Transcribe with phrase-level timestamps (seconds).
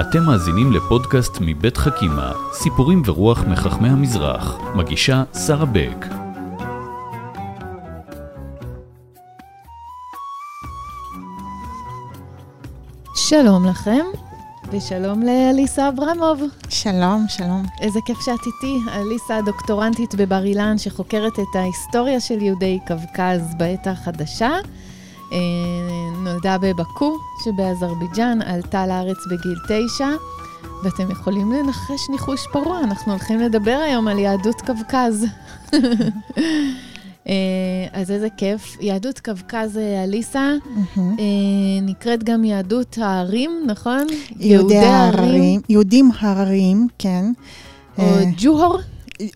[0.00, 4.58] אתם מאזינים לפודקאסט מבית חכימה, סיפורים ורוח מחכמי המזרח.
[4.74, 6.06] מגישה שרה בק.
[13.14, 14.04] שלום לכם,
[14.72, 16.42] ושלום לאליסה אברמוב.
[16.68, 17.62] שלום, שלום.
[17.80, 18.80] איזה כיף שאת איתי.
[18.92, 24.50] אליסה דוקטורנטית בבר אילן, שחוקרת את ההיסטוריה של יהודי קווקז בעת החדשה.
[26.30, 30.08] נולדה בבאקו שבאזרבייג'אן, עלתה לארץ בגיל תשע,
[30.84, 35.26] ואתם יכולים לנחש ניחוש פרוע, אנחנו הולכים לדבר היום על יהדות קווקז.
[37.28, 37.34] אה,
[37.92, 38.76] אז איזה כיף.
[38.80, 40.52] יהדות קווקז, אה, אליסה,
[40.98, 41.04] אה,
[41.82, 44.06] נקראת גם יהדות ההרים, נכון?
[44.40, 45.60] יהודי ההרים.
[45.68, 47.24] יהודים הררים, כן.
[47.98, 48.04] או
[48.36, 48.78] ג'והור?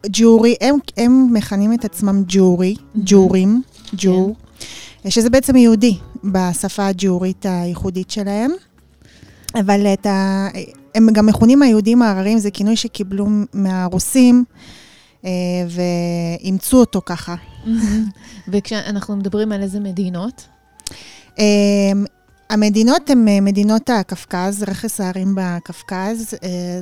[0.08, 3.62] ג'ורי, הם, הם מכנים את עצמם ג'ורי, ג'ורים,
[3.96, 4.34] ג'ור,
[5.08, 5.98] שזה בעצם יהודי
[6.32, 8.50] בשפה הג'ורית הייחודית שלהם.
[9.60, 10.48] אבל את ה...
[10.94, 14.44] הם גם מכונים היהודים ההררים, זה כינוי שקיבלו מהרוסים,
[15.68, 17.34] ואימצו אותו ככה.
[18.48, 20.48] וכשאנחנו מדברים על איזה מדינות?
[22.50, 26.34] המדינות הן מדינות הקווקז, רכס ההרים בקווקז.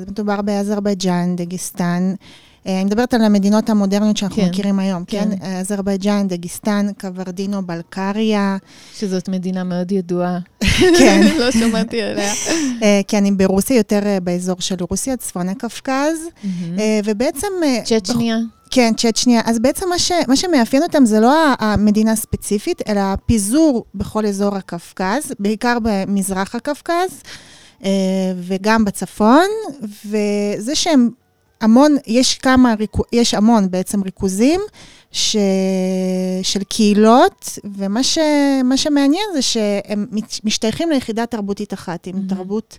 [0.09, 2.15] מדובר באזרבייג'אן, דגיסטן.
[2.67, 5.29] אני מדברת על המדינות המודרניות שאנחנו כן, מכירים היום, כן?
[5.41, 5.47] כן?
[5.47, 8.57] אזרבייג'אן, דגיסטן, קוורדינו, בלקריה.
[8.95, 10.39] שזאת מדינה מאוד ידועה.
[10.99, 11.23] כן.
[11.41, 12.33] לא שמעתי עליה.
[13.09, 16.19] כן, היא ברוסיה, יותר באזור של רוסיה, צפון הקווקז.
[17.05, 17.47] ובעצם...
[17.85, 18.37] צ'צ'ניה.
[18.71, 19.41] כן, צ'צ'ניה.
[19.45, 24.57] אז בעצם מה, ש, מה שמאפיין אותם זה לא המדינה הספציפית, אלא הפיזור בכל אזור
[24.57, 27.23] הקווקז, בעיקר במזרח הקווקז,
[28.37, 29.47] וגם בצפון,
[30.07, 31.09] וזה שהם
[31.63, 32.75] המון, יש כמה,
[33.13, 34.61] יש המון בעצם ריכוזים
[35.13, 35.37] ש,
[36.43, 38.19] של קהילות, ומה ש,
[38.77, 40.07] שמעניין זה שהם
[40.45, 42.35] משתייכים ליחידה תרבותית אחת, עם mm-hmm.
[42.35, 42.79] תרבות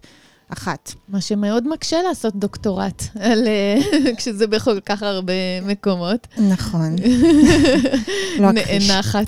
[0.50, 0.94] אחת.
[1.10, 3.48] מה שמאוד מקשה לעשות דוקטורט, על,
[4.18, 5.34] כשזה בכל כך הרבה
[5.66, 6.28] מקומות.
[6.38, 6.96] נכון.
[8.40, 8.90] לא הכחיש.
[8.90, 9.28] נאנחת.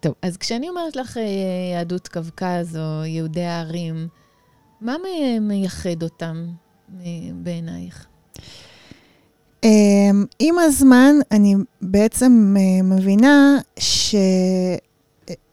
[0.00, 1.18] טוב, אז כשאני אומרת לך
[1.72, 4.08] יהדות קווקז או יהודי הערים,
[4.80, 4.94] מה
[5.40, 6.46] מייחד אותם?
[7.34, 8.06] בעינייך?
[9.64, 14.14] אמ, עם הזמן אני בעצם אה, מבינה ש...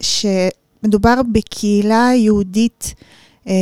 [0.02, 2.94] שמדובר בקהילה יהודית
[3.48, 3.54] אה,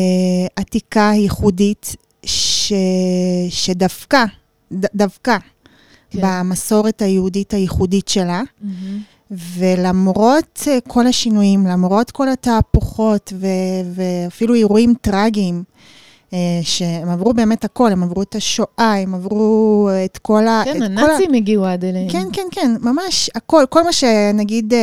[0.55, 1.95] עתיקה, ייחודית,
[2.25, 2.73] ש...
[3.49, 4.25] שדווקא,
[4.71, 5.37] דווקא
[6.09, 6.19] כן.
[6.21, 9.31] במסורת היהודית הייחודית שלה, mm-hmm.
[9.31, 13.47] ולמרות אה, כל השינויים, למרות כל התהפוכות ו...
[13.95, 15.63] ואפילו אירועים טרגיים,
[16.61, 20.61] שהם עברו באמת הכל, הם עברו את השואה, הם עברו את כל ה...
[20.65, 21.37] כן, הנאצים ה...
[21.37, 22.09] הגיעו עד אליהם.
[22.09, 24.79] כן, כן, כן, ממש הכל, כל מה שנגיד, אה,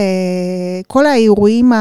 [0.87, 1.73] כל האירועים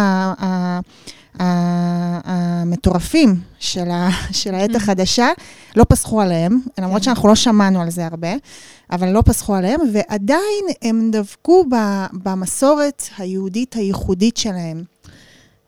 [2.23, 4.09] המטורפים של, ה,
[4.41, 5.29] של העת החדשה,
[5.75, 7.03] לא פסחו עליהם, למרות כן.
[7.03, 8.33] שאנחנו לא שמענו על זה הרבה,
[8.91, 11.65] אבל לא פסחו עליהם, ועדיין הם דבקו
[12.13, 14.83] במסורת היהודית הייחודית שלהם.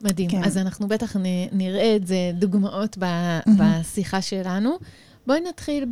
[0.03, 0.29] מדהים.
[0.29, 0.43] כן.
[0.43, 3.51] אז אנחנו בטח נ, נראה את זה, דוגמאות ב, mm-hmm.
[3.57, 4.77] בשיחה שלנו.
[5.27, 5.85] בואי נתחיל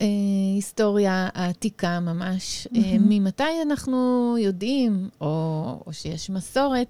[0.00, 2.66] בהיסטוריה העתיקה ממש.
[2.66, 2.78] Mm-hmm.
[3.00, 6.86] ממתי אנחנו יודעים, או, או שיש מסורת,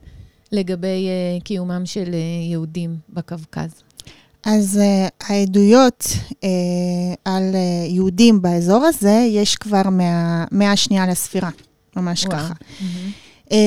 [0.52, 2.14] לגבי uh, קיומם של
[2.50, 3.82] יהודים בקווקז?
[4.44, 6.46] אז uh, העדויות uh,
[7.24, 11.50] על uh, יהודים באזור הזה, יש כבר מהמאה השנייה לספירה,
[11.96, 12.38] ממש וואו.
[12.38, 12.54] ככה.
[12.54, 13.21] Mm-hmm.
[13.52, 13.58] אה,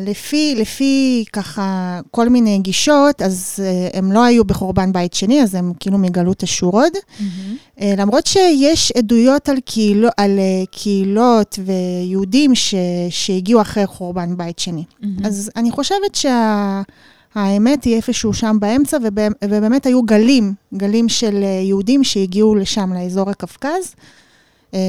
[0.00, 5.54] לפי, לפי ככה כל מיני גישות, אז אה, הם לא היו בחורבן בית שני, אז
[5.54, 6.92] הם כאילו מגלות אשורוד.
[6.94, 7.82] Mm-hmm.
[7.98, 10.38] למרות שיש עדויות על, קהילו, על
[10.70, 12.74] קהילות ויהודים ש,
[13.10, 14.84] שהגיעו אחרי חורבן בית שני.
[14.90, 15.26] Mm-hmm.
[15.26, 18.96] אז אני חושבת שהאמת היא איפשהו שם באמצע,
[19.44, 23.94] ובאמת היו גלים, גלים של יהודים שהגיעו לשם, לאזור הקווקז.
[24.74, 24.80] אה,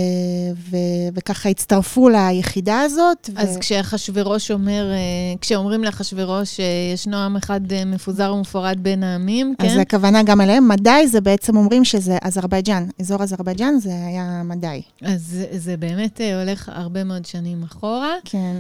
[0.55, 3.29] ו- וככה הצטרפו ליחידה הזאת.
[3.35, 3.59] אז ו...
[3.59, 4.97] כשאחשוורוש אומר, אה,
[5.41, 9.67] כשאומרים לאחשוורוש שישנו עם אחד אה, מפוזר ומפורד בין העמים, כן?
[9.67, 10.67] אז הכוונה גם אליהם.
[10.67, 12.87] מדי זה בעצם אומרים שזה אזרבייג'אן.
[12.99, 14.81] אזור אזרבייג'אן זה היה מדי.
[15.01, 18.13] אז זה, באמת הולך הרבה מאוד שנים אחורה.
[18.25, 18.55] כן.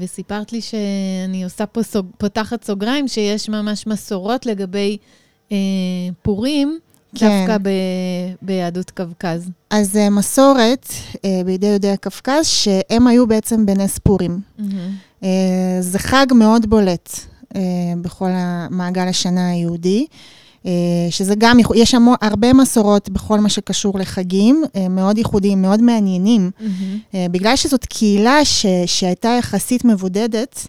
[0.00, 4.96] וסיפרת לי שאני עושה פה, סוג, פותחת סוגריים, שיש ממש מסורות לגבי
[6.22, 6.78] פורים.
[7.14, 7.46] כן.
[7.46, 7.68] דווקא ב,
[8.42, 9.50] ביהדות קווקז.
[9.70, 14.40] אז uh, מסורת uh, בידי יהודי הקווקז, שהם היו בעצם בנס פורים.
[14.58, 14.62] Mm-hmm.
[15.22, 15.24] Uh,
[15.80, 17.10] זה חג מאוד בולט
[17.54, 17.56] uh,
[18.00, 20.06] בכל המעגל השנה היהודי.
[21.10, 26.50] שזה גם, יש המו, הרבה מסורות בכל מה שקשור לחגים, מאוד ייחודיים, מאוד מעניינים.
[26.58, 27.16] Mm-hmm.
[27.30, 30.68] בגלל שזאת קהילה ש, שהייתה יחסית מבודדת,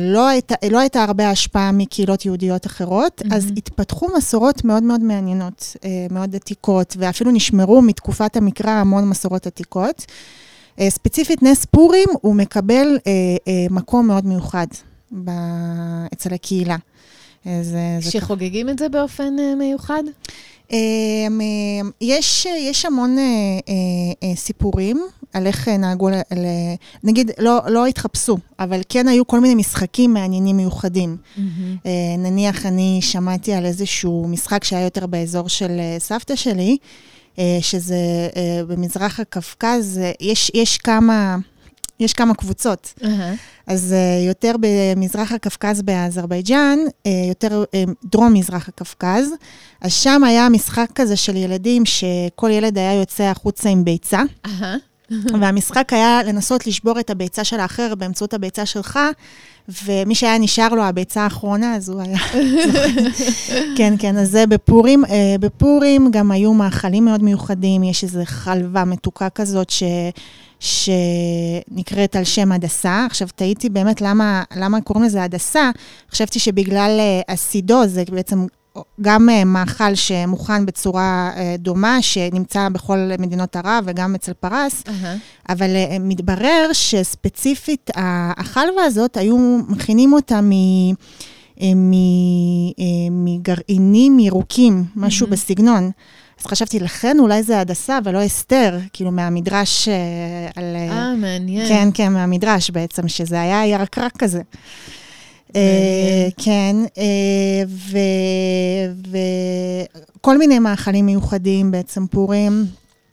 [0.00, 3.34] לא הייתה, לא הייתה הרבה השפעה מקהילות יהודיות אחרות, mm-hmm.
[3.34, 5.76] אז התפתחו מסורות מאוד מאוד מעניינות,
[6.10, 10.06] מאוד עתיקות, ואפילו נשמרו מתקופת המקרא המון מסורות עתיקות.
[10.88, 12.98] ספציפית, נס פורים, הוא מקבל
[13.70, 14.66] מקום מאוד מיוחד
[15.24, 15.30] ב...
[16.12, 16.76] אצל הקהילה.
[17.44, 18.72] זה, שחוגגים זה...
[18.72, 20.02] את זה באופן מיוחד?
[22.00, 25.00] יש, יש המון אה, אה, אה, סיפורים
[25.32, 26.14] על איך נהגו, ל,
[27.04, 31.16] נגיד, לא, לא התחפשו, אבל כן היו כל מיני משחקים מעניינים מיוחדים.
[31.16, 31.88] Mm-hmm.
[32.18, 36.76] נניח, אני שמעתי על איזשהו משחק שהיה יותר באזור של סבתא שלי,
[37.60, 38.28] שזה
[38.68, 41.36] במזרח הקווקז, יש, יש כמה...
[42.00, 42.94] יש כמה קבוצות.
[43.00, 43.06] Uh-huh.
[43.66, 49.28] אז uh, יותר במזרח הקווקז באזרבייג'אן, uh, יותר uh, דרום-מזרח הקווקז.
[49.80, 54.22] אז שם היה משחק כזה של ילדים, שכל ילד היה יוצא החוצה עם ביצה.
[54.46, 54.50] Uh-huh.
[55.40, 58.98] והמשחק היה לנסות לשבור את הביצה של האחר באמצעות הביצה שלך,
[59.84, 62.18] ומי שהיה נשאר לו הביצה האחרונה, אז הוא היה...
[63.76, 65.04] כן, כן, אז זה בפורים.
[65.40, 69.82] בפורים גם היו מאכלים מאוד מיוחדים, יש איזו חלבה מתוקה כזאת ש...
[70.62, 73.06] שנקראת על שם הדסה.
[73.10, 75.70] עכשיו, תהיתי באמת למה, למה קוראים לזה הדסה.
[76.10, 78.46] חשבתי שבגלל uh, הסידו, זה בעצם
[79.00, 84.90] גם uh, מאכל שמוכן בצורה uh, דומה, שנמצא בכל מדינות ערב וגם אצל פרס, uh-huh.
[85.48, 90.50] אבל uh, מתברר שספציפית החלבה הזאת, היו מכינים אותה מ...
[93.10, 95.30] מגרעינים ירוקים, משהו mm-hmm.
[95.30, 95.90] בסגנון.
[96.42, 99.94] אז חשבתי, לכן אולי זה הדסה ולא אסתר, כאילו מהמדרש אה,
[100.56, 100.64] על...
[100.76, 101.68] אה, אה, מעניין.
[101.68, 104.42] כן, כן, מהמדרש בעצם, שזה היה ירקרק כזה.
[105.56, 107.64] אה, כן, אה,
[110.20, 112.64] וכל מיני מאכלים מיוחדים בעצם, פורים.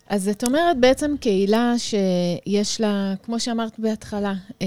[0.08, 4.66] אז את אומרת בעצם קהילה שיש לה, כמו שאמרת בהתחלה, אה,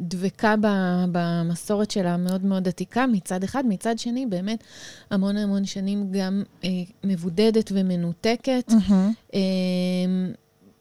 [0.00, 0.54] דבקה
[1.12, 4.64] במסורת שלה מאוד מאוד עתיקה מצד אחד, מצד שני, באמת
[5.10, 6.42] המון המון שנים גם
[7.04, 8.70] מבודדת ומנותקת.
[8.70, 9.36] Mm-hmm.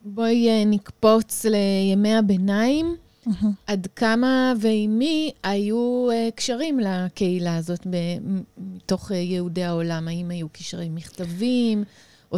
[0.05, 2.95] בואי נקפוץ לימי הביניים.
[3.27, 3.45] Mm-hmm.
[3.67, 10.07] עד כמה ועם מי היו uh, קשרים לקהילה הזאת מתוך uh, יהודי העולם?
[10.07, 11.83] האם היו קשרי מכתבים?
[12.31, 12.37] או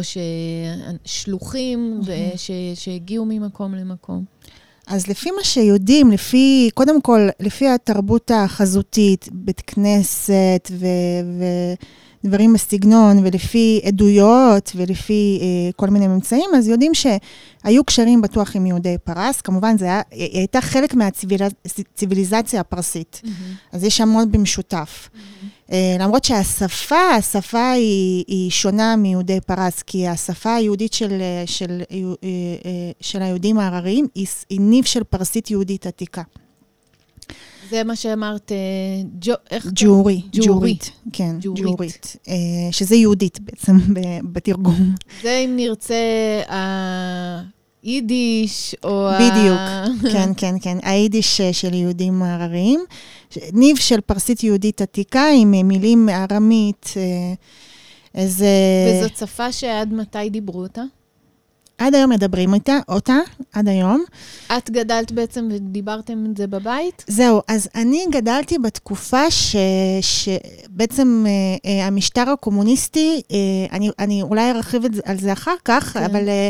[1.04, 2.00] ששלוחים
[2.36, 4.24] ש, שהגיעו ממקום למקום?
[4.86, 10.86] אז לפי מה שיודעים, לפי, קודם כל, לפי התרבות החזותית, בית כנסת ו...
[11.38, 11.44] ו
[12.24, 18.66] דברים בסגנון, ולפי עדויות, ולפי אה, כל מיני ממצאים, אז יודעים שהיו קשרים בטוח עם
[18.66, 19.40] יהודי פרס.
[19.40, 23.20] כמובן, זה היה, היא הייתה חלק מהציוויליזציה הפרסית.
[23.24, 23.28] Mm-hmm.
[23.72, 25.08] אז יש המון במשותף.
[25.08, 25.72] Mm-hmm.
[25.72, 32.14] אה, למרות שהשפה, השפה היא, היא שונה מיהודי פרס, כי השפה היהודית של, של, של,
[32.24, 36.22] אה, של היהודים ההרריים היא, היא ניב של פרסית יהודית עתיקה.
[37.70, 38.56] זה מה שאמרת, אה,
[39.20, 42.16] ג'ו, איך ג'ורי, ג'ורית, כן, ג'ורית, ג'ורית
[42.70, 43.76] שזה יהודית בעצם
[44.32, 44.94] בתרגום.
[45.22, 45.94] זה אם נרצה
[47.82, 49.84] היידיש, או בדיוק, ה...
[50.12, 52.84] כן, כן, כן, היידיש של יהודים הרריים.
[53.52, 56.94] ניב של פרסית יהודית עתיקה עם מילים ארמית.
[58.14, 58.46] איזה...
[59.00, 60.82] וזאת שפה שעד מתי דיברו אותה?
[61.78, 63.16] עד היום מדברים אותה, אותה,
[63.52, 64.04] עד היום.
[64.56, 67.04] את גדלת בעצם ודיברתם את זה בבית?
[67.06, 69.56] זהו, אז אני גדלתי בתקופה ש,
[70.00, 71.30] שבעצם אה,
[71.70, 73.36] אה, המשטר הקומוניסטי, אה,
[73.76, 76.02] אני, אני אולי ארחיב על זה אחר כך, כן.
[76.04, 76.28] אבל...
[76.28, 76.48] אה,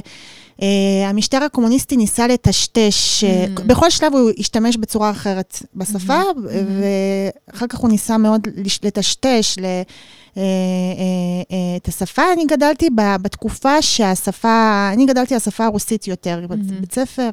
[0.59, 0.65] Uh,
[1.07, 3.61] המשטר הקומוניסטי ניסה לטשטש, mm-hmm.
[3.61, 7.51] בכל שלב הוא השתמש בצורה אחרת בשפה, mm-hmm.
[7.51, 8.49] ואחר כך הוא ניסה מאוד
[8.83, 12.23] לטשטש ל, uh, uh, uh, את השפה.
[12.33, 12.89] אני גדלתי
[13.23, 16.47] בתקופה שהשפה, אני גדלתי על השפה הרוסית יותר, mm-hmm.
[16.57, 17.31] בבית ספר,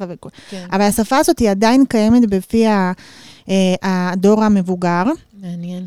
[0.50, 0.66] כן.
[0.72, 2.66] אבל השפה הזאת היא עדיין קיימת בפי
[3.84, 5.04] הדור המבוגר.
[5.42, 5.86] מעניין.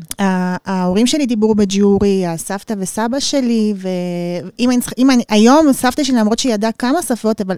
[0.65, 6.39] ההורים שלי דיברו בג'יורי, הסבתא וסבא שלי, ואם אני, אם אני, היום סבתא שלי, למרות
[6.39, 7.55] שהיא ידעה כמה שפות, אבל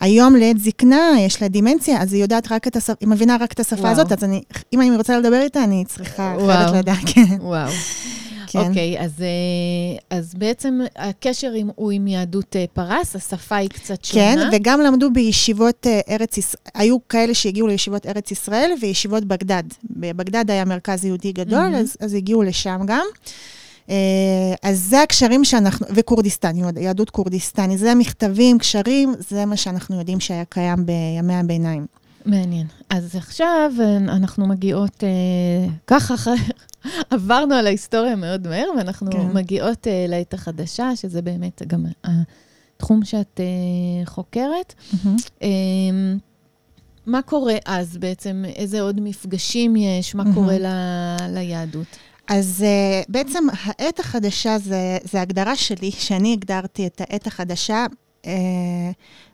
[0.00, 3.52] היום לעת זקנה, יש לה דימנציה, אז היא יודעת רק את השפה, היא מבינה רק
[3.52, 3.92] את השפה וואו.
[3.92, 7.36] הזאת, אז אני, אם אני רוצה לדבר איתה, אני צריכה אחרת לדעת, כן.
[7.40, 7.70] וואו.
[8.50, 8.58] כן.
[8.58, 14.04] אוקיי, אז, אה, אז בעצם הקשר עם, הוא עם יהדות אה, פרס, השפה היא קצת
[14.04, 14.34] שונה.
[14.34, 19.62] כן, וגם למדו בישיבות אה, ארץ ישראל, היו כאלה שהגיעו לישיבות ארץ ישראל וישיבות בגדד.
[19.90, 21.78] בבגדד היה מרכז יהודי גדול, mm-hmm.
[21.78, 23.06] אז, אז הגיעו לשם גם.
[24.62, 30.44] אז זה הקשרים שאנחנו, וכורדיסטן, יהדות כורדיסטני, זה המכתבים, קשרים, זה מה שאנחנו יודעים שהיה
[30.44, 31.86] קיים בימי הביניים.
[32.26, 32.66] מעניין.
[32.90, 33.72] אז עכשיו
[34.08, 36.36] אנחנו מגיעות אה, ככה אחרי,
[37.10, 39.28] עברנו על ההיסטוריה מאוד מהר, ואנחנו כן.
[39.34, 44.74] מגיעות uh, לעת החדשה, שזה באמת גם התחום שאת uh, חוקרת.
[44.78, 45.06] Mm-hmm.
[45.40, 45.44] Um,
[47.06, 48.44] מה קורה אז בעצם?
[48.56, 50.14] איזה עוד מפגשים יש?
[50.14, 50.66] מה קורה ל,
[51.28, 51.86] ליהדות?
[52.28, 57.86] אז uh, בעצם העת החדשה זה, זה הגדרה שלי, שאני הגדרתי את העת החדשה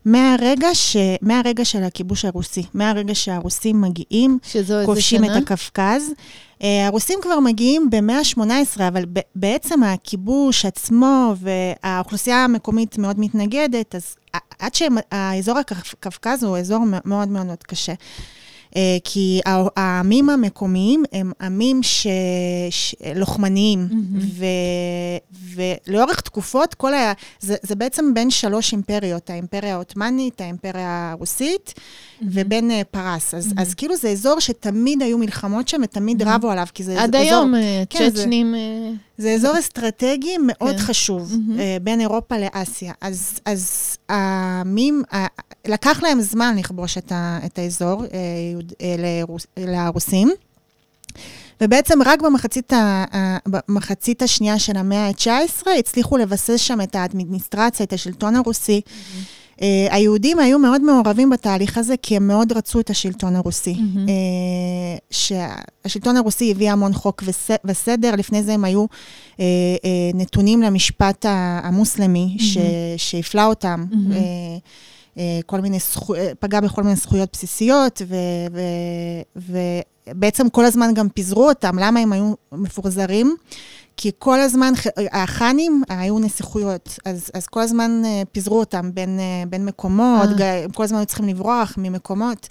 [0.05, 4.39] מהרגע, ש, מהרגע של הכיבוש הרוסי, מהרגע שהרוסים מגיעים,
[4.87, 6.13] כובשים את הקווקז.
[6.59, 14.15] Uh, הרוסים כבר מגיעים במאה ה-18, אבל בעצם הכיבוש עצמו והאוכלוסייה המקומית מאוד מתנגדת, אז
[14.59, 17.93] עד שהאזור הקווקז הוא אזור מאוד מאוד מאוד קשה.
[18.77, 19.41] אה, כי
[19.77, 22.07] העמים המקומיים הם עמים ש...
[22.71, 22.95] ש...
[23.15, 24.19] לוחמניים, mm-hmm.
[24.39, 24.45] ו...
[25.55, 27.13] ולאורך תקופות, כל ה...
[27.41, 32.25] זה, זה בעצם בין שלוש אימפריות, האימפריה העות'מאנית, האימפריה הרוסית, mm-hmm.
[32.29, 33.35] ובין uh, פרס.
[33.35, 33.61] אז, mm-hmm.
[33.63, 36.29] אז כאילו זה אזור שתמיד היו מלחמות שם ותמיד mm-hmm.
[36.29, 37.29] רבו עליו, כי זה עד אזור...
[37.29, 37.55] היום,
[37.91, 38.55] כן, צ'צ'נים...
[38.55, 38.95] זה...
[39.19, 40.83] זה אזור אסטרטגי מאוד כן.
[40.83, 41.83] חשוב, mm-hmm.
[41.83, 42.93] בין אירופה לאסיה.
[43.01, 45.03] אז, אז העמים,
[45.67, 48.03] לקח להם זמן לכבוש את, ה, את האזור
[48.71, 50.31] uh, uh, לרוס, לרוסים.
[51.61, 53.05] ובעצם רק במחצית, ה,
[53.47, 58.81] במחצית השנייה של המאה ה-19 הצליחו לבסס שם את האדמיניסטרציה, את השלטון הרוסי.
[58.85, 59.45] Mm-hmm.
[59.55, 63.75] Uh, היהודים היו מאוד מעורבים בתהליך הזה, כי הם מאוד רצו את השלטון הרוסי.
[63.75, 64.09] Mm-hmm.
[64.09, 69.41] Uh, שהשלטון הרוסי הביא המון חוק וס, וסדר, לפני זה הם היו uh, uh,
[70.15, 72.43] נתונים למשפט המוסלמי, mm-hmm.
[72.97, 73.85] שהפלה אותם.
[73.91, 74.13] Mm-hmm.
[74.13, 74.94] Uh,
[75.47, 76.15] כל מיני זכו...
[76.39, 78.17] פגע בכל מיני זכויות בסיסיות, ו...
[79.37, 79.59] ו...
[80.07, 81.79] ובעצם כל הזמן גם פיזרו אותם.
[81.79, 83.37] למה הם היו מפורזרים?
[83.97, 84.73] כי כל הזמן,
[85.13, 90.29] החאנים היו נסיכויות, אז, אז כל הזמן אה, פיזרו אותם בין, אה, בין מקומות,
[90.65, 92.49] הם כל הזמן היו צריכים לברוח ממקומות.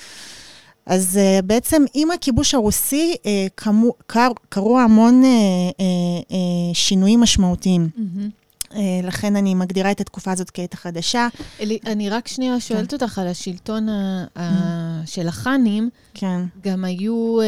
[0.86, 6.34] אז uh, בעצם עם הכיבוש הרוסי uh, קמו, קר, קרו המון uh, uh, uh,
[6.74, 7.90] שינויים משמעותיים.
[7.98, 8.43] Mm-hmm.
[8.76, 11.28] אה, לכן אני מגדירה את התקופה הזאת כעת החדשה.
[11.60, 12.96] אלי, אני רק שנייה שואלת כן.
[12.96, 15.08] אותך על השלטון ה- ה- mm.
[15.08, 15.90] של החאנים.
[16.14, 16.42] כן.
[16.64, 17.46] גם היו אה,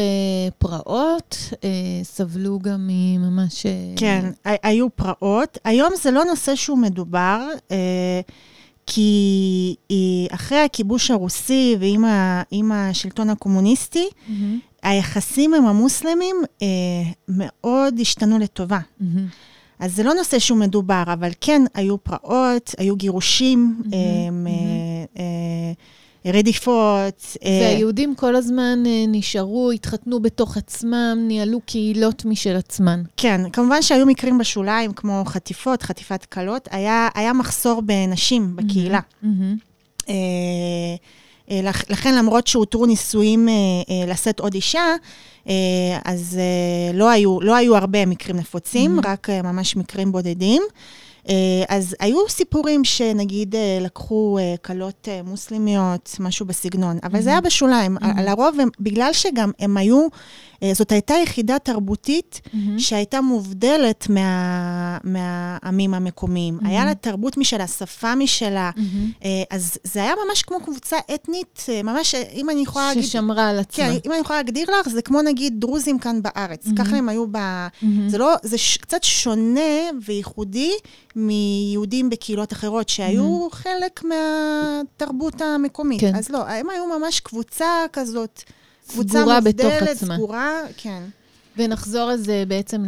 [0.58, 1.68] פרעות, אה,
[2.02, 3.66] סבלו גם ממש...
[3.66, 3.72] אה...
[3.96, 5.58] כן, היו פרעות.
[5.64, 7.48] היום זה לא נושא שהוא מדובר.
[7.70, 8.20] אה,
[8.86, 9.74] כי
[10.30, 14.32] אחרי הכיבוש הרוסי ועם השלטון הקומוניסטי, mm-hmm.
[14.82, 16.66] היחסים עם המוסלמים אה,
[17.28, 18.78] מאוד השתנו לטובה.
[18.78, 19.04] Mm-hmm.
[19.78, 23.96] אז זה לא נושא שהוא מדובר, אבל כן, היו פרעות, היו גירושים, mm-hmm,
[24.28, 25.18] הם, mm-hmm.
[25.18, 27.36] אה, רדיפות.
[27.44, 33.02] אה, והיהודים כל הזמן אה, נשארו, התחתנו בתוך עצמם, ניהלו קהילות משל עצמן.
[33.16, 36.68] כן, כמובן שהיו מקרים בשוליים, כמו חטיפות, חטיפת כלות.
[36.70, 39.00] היה, היה מחסור בנשים בקהילה.
[39.22, 39.26] Mm-hmm,
[40.06, 40.10] mm-hmm.
[41.50, 44.94] אה, לכן, למרות שהותרו נישואים אה, אה, לשאת עוד אישה,
[46.04, 46.38] אז
[46.94, 49.08] לא היו, לא היו הרבה מקרים נפוצים, mm-hmm.
[49.08, 50.62] רק ממש מקרים בודדים.
[51.68, 57.22] אז היו סיפורים שנגיד לקחו כלות מוסלמיות, משהו בסגנון, אבל mm-hmm.
[57.22, 57.96] זה היה בשוליים.
[57.96, 58.20] Mm-hmm.
[58.20, 60.08] לרוב, בגלל שגם הם היו אה,
[60.72, 62.78] זאת הייתה יחידה תרבותית mm-hmm.
[62.78, 66.58] שהייתה מובדלת מה, מהעמים המקומיים.
[66.58, 66.68] Mm-hmm.
[66.68, 68.70] היה לה תרבות משלה, שפה משלה.
[68.76, 69.26] Mm-hmm.
[69.50, 73.04] אז זה היה ממש כמו קבוצה אתנית, ממש, אם אני יכולה להגיד...
[73.04, 73.84] ששמרה על עצמה.
[73.84, 76.66] כן, אם אני יכולה להגדיר לך, זה כמו נגיד דרוזים כאן בארץ.
[76.66, 76.76] Mm-hmm.
[76.78, 77.36] ככה הם היו ב...
[77.36, 77.86] Mm-hmm.
[78.08, 78.76] זה לא, זה ש...
[78.76, 79.60] קצת שונה
[80.06, 80.72] וייחודי
[81.16, 83.54] מיהודים בקהילות אחרות, שהיו mm-hmm.
[83.54, 86.00] חלק מהתרבות המקומית.
[86.00, 86.16] כן.
[86.16, 88.42] אז לא, הם היו ממש קבוצה כזאת.
[88.88, 91.02] קבוצה מובדלת, סגורה, כן.
[91.56, 92.84] ונחזור זה בעצם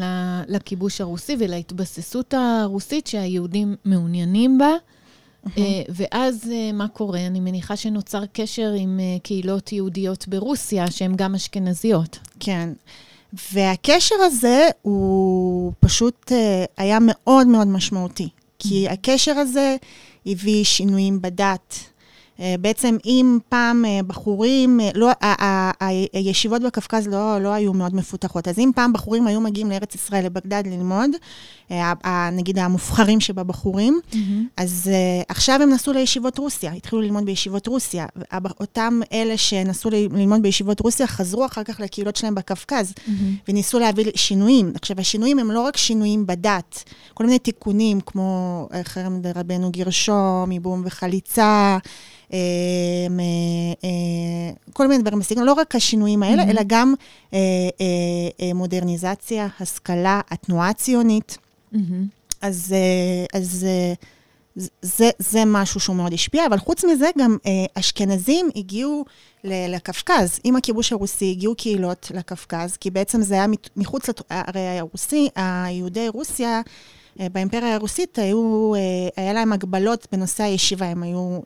[0.49, 4.73] לכיבוש הרוסי ולהתבססות הרוסית שהיהודים מעוניינים בה.
[5.47, 5.61] Uh-huh.
[5.89, 7.27] ואז uh, מה קורה?
[7.27, 12.19] אני מניחה שנוצר קשר עם uh, קהילות יהודיות ברוסיה, שהן גם אשכנזיות.
[12.41, 12.69] כן.
[13.53, 16.33] והקשר הזה הוא פשוט
[16.77, 18.29] היה מאוד מאוד משמעותי.
[18.59, 19.77] כי הקשר הזה
[20.27, 21.98] הביא שינויים בדת, אה,
[22.61, 25.11] בעצם אם פעם אה, בחורים, אה, לא,
[26.13, 30.25] הישיבות בקווקז לא, לא היו מאוד מפותחות, אז אם פעם בחורים היו מגיעים לארץ ישראל,
[30.25, 31.11] לבגדד ללמוד,
[32.33, 34.17] נגיד המובחרים שבבחורים, mm-hmm.
[34.57, 34.91] אז
[35.29, 38.07] עכשיו הם נסעו לישיבות רוסיה, התחילו ללמוד בישיבות רוסיה.
[38.61, 43.11] אותם אלה שנסעו ללמוד בישיבות רוסיה חזרו אחר כך לקהילות שלהם בקווקז, mm-hmm.
[43.49, 44.73] וניסו להביא שינויים.
[44.75, 50.83] עכשיו, השינויים הם לא רק שינויים בדת, כל מיני תיקונים, כמו חרם דרבנו גרשום, ייבום
[50.85, 51.79] וחליצה, אה,
[52.28, 52.28] אה,
[54.73, 56.51] כל מיני דברים בסגנון, לא רק השינויים האלה, mm-hmm.
[56.51, 56.95] אלא גם
[57.33, 57.39] אה,
[58.55, 61.39] מודרניזציה, השכלה, התנועה הציונית.
[61.75, 61.79] Mm-hmm.
[62.43, 62.75] אז,
[63.35, 63.67] אז
[64.83, 67.37] זה, זה משהו שהוא מאוד השפיע, אבל חוץ מזה, גם
[67.75, 69.05] אשכנזים הגיעו
[69.45, 70.41] לקווקז.
[70.45, 76.61] עם הכיבוש הרוסי הגיעו קהילות לקווקז, כי בעצם זה היה מחוץ, הרי הרוסי, היהודי רוסיה,
[77.33, 78.73] באימפריה הרוסית היו,
[79.17, 81.41] היה להם הגבלות בנושא הישיבה, הם היו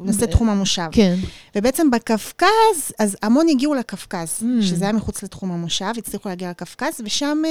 [0.00, 0.88] בנושא תחום המושב.
[0.92, 1.16] כן.
[1.56, 4.62] ובעצם בקווקז, אז המון הגיעו לקווקז, mm.
[4.62, 7.42] שזה היה מחוץ לתחום המושב, הצליחו להגיע לקווקז, ושם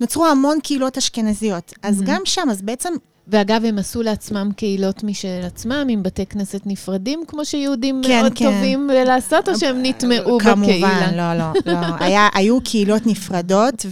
[0.00, 1.72] נוצרו המון קהילות אשכנזיות.
[1.82, 2.06] אז mm-hmm.
[2.06, 2.92] גם שם, אז בעצם
[3.28, 8.32] ואגב, הם עשו לעצמם קהילות משל עצמם, עם בתי כנסת נפרדים, כמו שיהודים כן, מאוד
[8.34, 8.44] כן.
[8.44, 10.88] טובים לעשות, או שהם נטמעו כמובן, בקהילה?
[10.88, 11.94] כמובן, לא, לא, לא.
[12.00, 13.86] היה, היו קהילות נפרדות,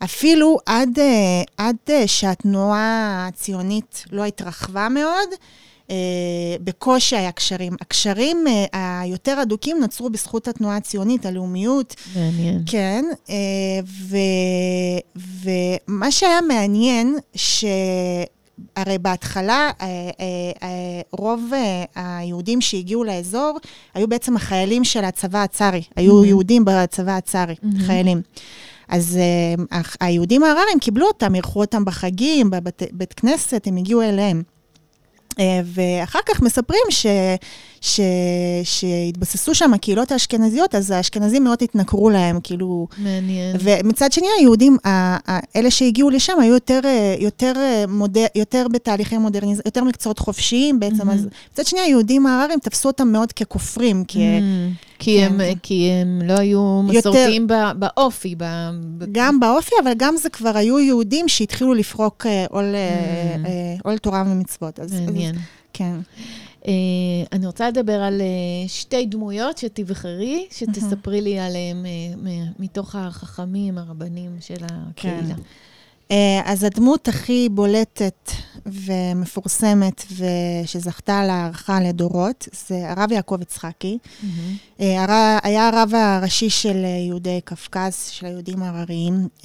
[0.00, 5.28] ואפילו עד, אה, עד אה, שהתנועה הציונית לא התרחבה מאוד,
[6.64, 7.76] בקושי היה קשרים.
[7.80, 11.94] הקשרים uh, היותר אדוקים נוצרו בזכות התנועה הציונית, הלאומיות.
[12.16, 12.62] מעניין.
[12.66, 13.30] כן, uh,
[15.86, 17.64] ומה שהיה מעניין, ש...
[18.76, 19.70] הרי בהתחלה,
[21.12, 21.50] רוב
[21.94, 23.58] היהודים שהגיעו לאזור
[23.94, 25.82] היו בעצם החיילים של הצבא הצארי.
[25.96, 26.26] היו mm-hmm.
[26.26, 27.82] יהודים בצבא הצארי, mm-hmm.
[27.86, 28.22] חיילים.
[28.88, 29.18] אז
[30.00, 34.42] היהודים ההררים קיבלו אותם, אירחו אותם בחגים, בבית כנסת, הם הגיעו אליהם.
[35.38, 37.06] אה, ואחר כך מספרים ש...
[37.80, 38.00] ש...
[38.64, 42.86] שהתבססו שם הקהילות האשכנזיות, אז האשכנזים מאוד התנכרו להם, כאילו...
[42.98, 43.56] מעניין.
[43.60, 44.76] ומצד שני, היהודים,
[45.56, 46.80] אלה שהגיעו לשם, היו יותר,
[47.18, 47.52] יותר,
[47.88, 48.26] מודר...
[48.34, 51.12] יותר בתהליכי מודרניזציה, יותר מקצועות חופשיים בעצם, mm-hmm.
[51.12, 54.18] אז מצד שני, היהודים ההררים תפסו אותם מאוד ככופרים, כי...
[54.18, 54.91] Mm-hmm.
[55.02, 55.40] כי, כן.
[55.40, 58.34] הם, כי הם לא היו מסורתיים יותר, באופי.
[58.38, 58.44] ב...
[59.12, 63.48] גם באופי, אבל גם זה כבר היו יהודים שהתחילו לפרוק אה, עול, mm.
[63.84, 64.78] עול תורה ומצוות.
[64.78, 65.34] מעניין.
[65.34, 65.40] אז,
[65.72, 65.94] כן.
[66.62, 66.64] Uh,
[67.32, 72.28] אני רוצה לדבר על uh, שתי דמויות שתבחרי, שתספרי לי עליהן uh,
[72.58, 75.34] מתוך החכמים, הרבנים של הקהילה.
[76.08, 76.12] כן.
[76.44, 78.30] אז הדמות הכי בולטת
[78.66, 83.98] ומפורסמת ושזכתה להערכה לדורות, זה הרב יעקב יצחקי.
[84.02, 84.82] Mm-hmm.
[84.82, 85.38] הר...
[85.42, 89.28] היה הרב הראשי של יהודי קווקז, של היהודים ההרריים.
[89.38, 89.44] Uh,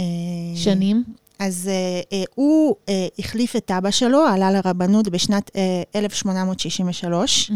[0.56, 1.04] שנים?
[1.40, 5.54] אז uh, uh, הוא uh, החליף את אבא שלו, עלה לרבנות בשנת uh,
[5.96, 7.52] 1863.
[7.52, 7.54] Mm-hmm.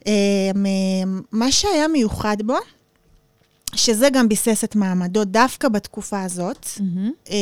[0.00, 0.06] Uh,
[1.32, 2.56] מה שהיה מיוחד בו,
[3.74, 7.28] שזה גם ביסס את מעמדו דווקא בתקופה הזאת, mm-hmm.
[7.28, 7.32] uh,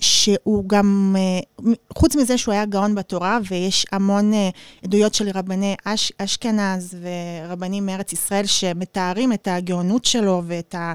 [0.00, 1.16] שהוא גם,
[1.62, 4.36] uh, חוץ מזה שהוא היה גאון בתורה, ויש המון uh,
[4.84, 10.92] עדויות של רבני אש, אשכנז ורבנים מארץ ישראל שמתארים את הגאונות שלו ואת ה,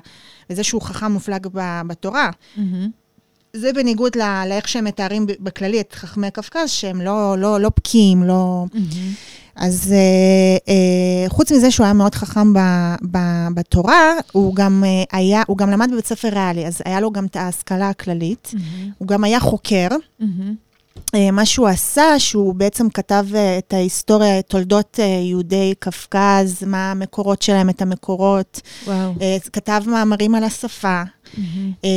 [0.49, 1.47] וזה שהוא חכם מופלג
[1.87, 2.29] בתורה.
[2.57, 2.59] Mm-hmm.
[3.55, 4.11] זה בניגוד
[4.47, 8.65] לאיך שהם מתארים בכללי את חכמי קווקז, שהם לא, לא, לא פקיעים, לא...
[8.73, 9.42] Mm-hmm.
[9.55, 12.59] אז אה, אה, חוץ מזה שהוא היה מאוד חכם ב,
[13.11, 13.17] ב,
[13.55, 17.25] בתורה, הוא גם אה, היה, הוא גם למד בבית ספר ריאלי, אז היה לו גם
[17.25, 18.53] את ההשכלה הכללית.
[18.53, 18.89] Mm-hmm.
[18.97, 19.87] הוא גם היה חוקר.
[20.21, 20.25] Mm-hmm.
[21.15, 26.63] אה, מה שהוא עשה, שהוא בעצם כתב אה, את ההיסטוריה, את תולדות אה, יהודי קווקז,
[26.67, 28.61] מה המקורות שלהם, את המקורות.
[28.85, 29.13] וואו.
[29.53, 31.03] כתב מאמרים על השפה.
[31.03, 31.87] Mm-hmm.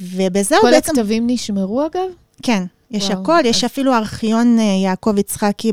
[0.00, 0.92] ובזה הוא בעצם...
[0.92, 2.08] כל הכתבים נשמרו אגב?
[2.42, 2.64] כן.
[2.90, 3.46] יש וואו, הכל, אז...
[3.46, 5.72] יש אפילו ארכיון יעקב יצחקי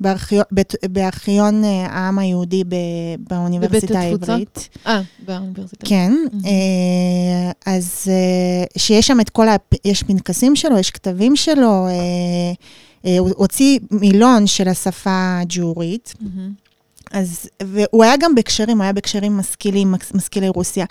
[0.00, 0.44] בארכיון,
[0.88, 2.64] בארכיון העם היהודי
[3.18, 4.68] באוניברסיטה העברית.
[4.86, 5.86] אה, באוניברסיטה.
[5.86, 6.46] כן, mm-hmm.
[7.66, 8.08] אז
[8.76, 9.56] שיש שם את כל, ה...
[9.84, 11.86] יש פנקסים שלו, יש כתבים שלו,
[13.02, 16.14] הוא הוציא מילון של השפה הג'ורית.
[16.18, 16.62] Mm-hmm.
[17.12, 20.86] אז, והוא היה גם בקשרים, הוא היה בקשרים משכילים, משכילי רוסיה.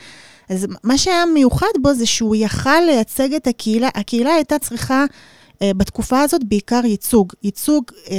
[0.51, 5.57] אז מה שהיה מיוחד בו זה שהוא יכל לייצג את הקהילה, הקהילה הייתה צריכה uh,
[5.77, 7.33] בתקופה הזאת בעיקר ייצוג.
[7.43, 8.09] ייצוג uh,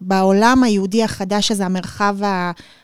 [0.00, 2.16] בעולם היהודי החדש הזה, המרחב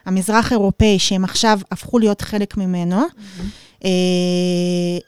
[0.07, 3.02] המזרח-אירופאי, שהם עכשיו הפכו להיות חלק ממנו.
[3.02, 3.63] Mm-hmm.
[3.85, 3.90] אה,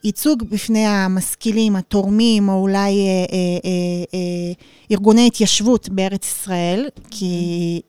[0.04, 3.24] ייצוג בפני המשכילים, התורמים, או אולי אה,
[4.14, 4.52] אה,
[4.90, 7.80] ארגוני התיישבות בארץ ישראל, כי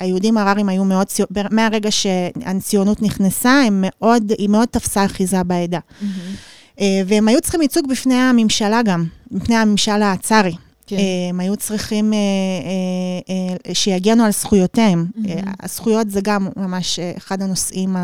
[0.00, 1.06] היהודים הררים היו מאוד,
[1.50, 5.78] מהרגע שהציונות נכנסה, הם מאוד, היא מאוד תפסה אחיזה בעדה.
[7.06, 10.52] והם היו צריכים ייצוג בפני הממשלה גם, בפני הממשל הצארי.
[10.86, 10.96] כן.
[11.30, 12.12] הם היו צריכים
[13.72, 15.06] שיגנו על זכויותיהם.
[15.16, 15.48] Mm-hmm.
[15.60, 17.96] הזכויות זה גם ממש אחד הנושאים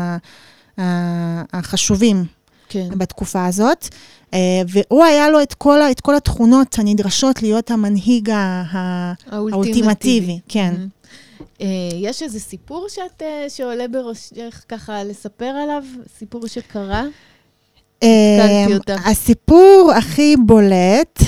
[1.53, 2.25] החשובים
[2.69, 2.89] כן.
[2.97, 3.87] בתקופה הזאת.
[4.33, 8.29] אה, והוא היה לו את כל, את כל התכונות הנדרשות להיות המנהיג
[9.31, 10.39] האולטימטיבי.
[10.47, 10.73] כן.
[10.75, 11.63] Mm-hmm.
[11.95, 15.83] יש איזה סיפור שאת, אה, שעולה בראשך ככה לספר עליו?
[16.17, 17.03] סיפור שקרה?
[19.05, 21.19] הסיפור הכי בולט.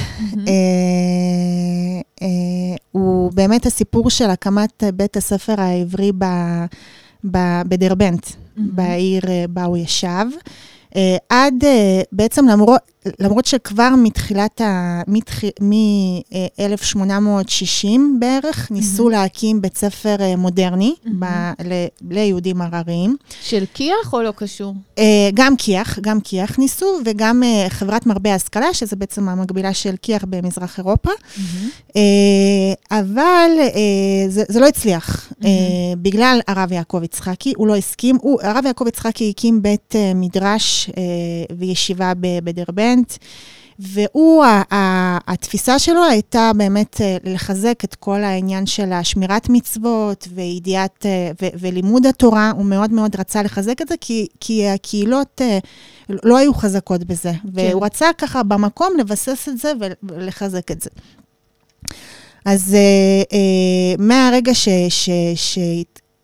[2.92, 6.12] הוא באמת הסיפור של הקמת בית הספר העברי
[7.24, 8.28] בדרבנט.
[8.58, 8.62] Mm-hmm.
[8.62, 10.26] בעיר אה, בה הוא ישב.
[10.96, 12.82] אה, עד, אה, בעצם למרות,
[13.20, 15.02] למרות שכבר מתחילת ה...
[15.62, 19.12] מ-1860 בערך, ניסו mm-hmm.
[19.12, 21.10] להקים בית ספר מודרני mm-hmm.
[21.20, 21.26] ב,
[21.66, 23.16] ל, ליהודים הרריים.
[23.42, 24.74] של כי"ח או לא קשור?
[25.34, 30.78] גם כי"ח, גם כי"ח ניסו, וגם חברת מרבה השכלה, שזה בעצם המקבילה של כי"ח במזרח
[30.78, 31.12] אירופה.
[31.12, 31.98] Mm-hmm.
[32.92, 33.50] אבל
[34.30, 35.46] זה, זה לא הצליח, mm-hmm.
[35.98, 38.18] בגלל הרב יעקב יצחקי, הוא לא הסכים.
[38.22, 40.90] הוא, הרב יעקב יצחקי הקים בית מדרש
[41.58, 43.14] וישיבה בדרבנט.
[43.82, 44.46] והוא,
[45.28, 52.06] התפיסה שלו הייתה באמת אה, לחזק את כל העניין של השמירת מצוות וידיעת אה, ולימוד
[52.06, 52.52] התורה.
[52.56, 55.60] הוא מאוד מאוד רצה לחזק את זה, כי, כי הקהילות אה,
[56.24, 57.32] לא היו חזקות בזה.
[57.32, 57.50] כן.
[57.54, 59.74] והוא רצה ככה במקום לבסס את זה
[60.04, 60.90] ולחזק את זה.
[62.46, 62.76] אז
[64.00, 65.60] מהרגע ש, ש, ש,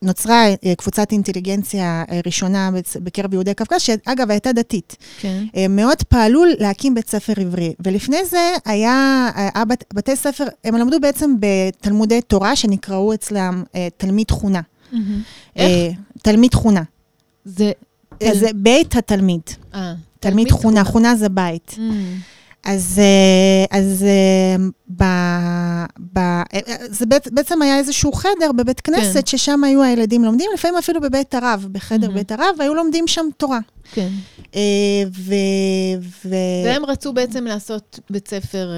[0.02, 2.70] נוצרה אה, קבוצת אינטליגנציה אה, ראשונה
[3.04, 4.96] בקרב יהודי קווקז, שאגב, הייתה דתית.
[5.20, 5.44] כן.
[5.56, 7.74] אה, מאוד פעלו להקים בית ספר עברי.
[7.80, 13.64] ולפני זה היה, היה בת, בתי ספר, הם למדו בעצם בתלמודי תורה, שנקראו אצלם
[13.98, 14.62] תלמיד תכונה.
[14.62, 14.96] Mm-hmm.
[15.56, 15.98] איך?
[16.22, 16.84] תלמיד תכונה.
[17.46, 17.72] זה...
[18.34, 19.42] זה בית התלמיד.
[19.74, 19.94] אה.
[20.20, 21.76] תלמיד תכונה, תכונה זה בית.
[21.78, 21.82] Mm.
[22.68, 25.04] אז, אה, אז אה, ב,
[26.14, 29.26] ב, אה, זה בעצם היה איזשהו חדר בבית כנסת, כן.
[29.26, 32.12] ששם היו הילדים לומדים, לפעמים אפילו בבית הרב, בחדר mm-hmm.
[32.12, 33.60] בית הרב, והיו לומדים שם תורה.
[33.94, 34.10] כן.
[35.12, 35.34] ו,
[36.26, 36.36] ו...
[36.66, 38.70] והם רצו בעצם לעשות בית ספר...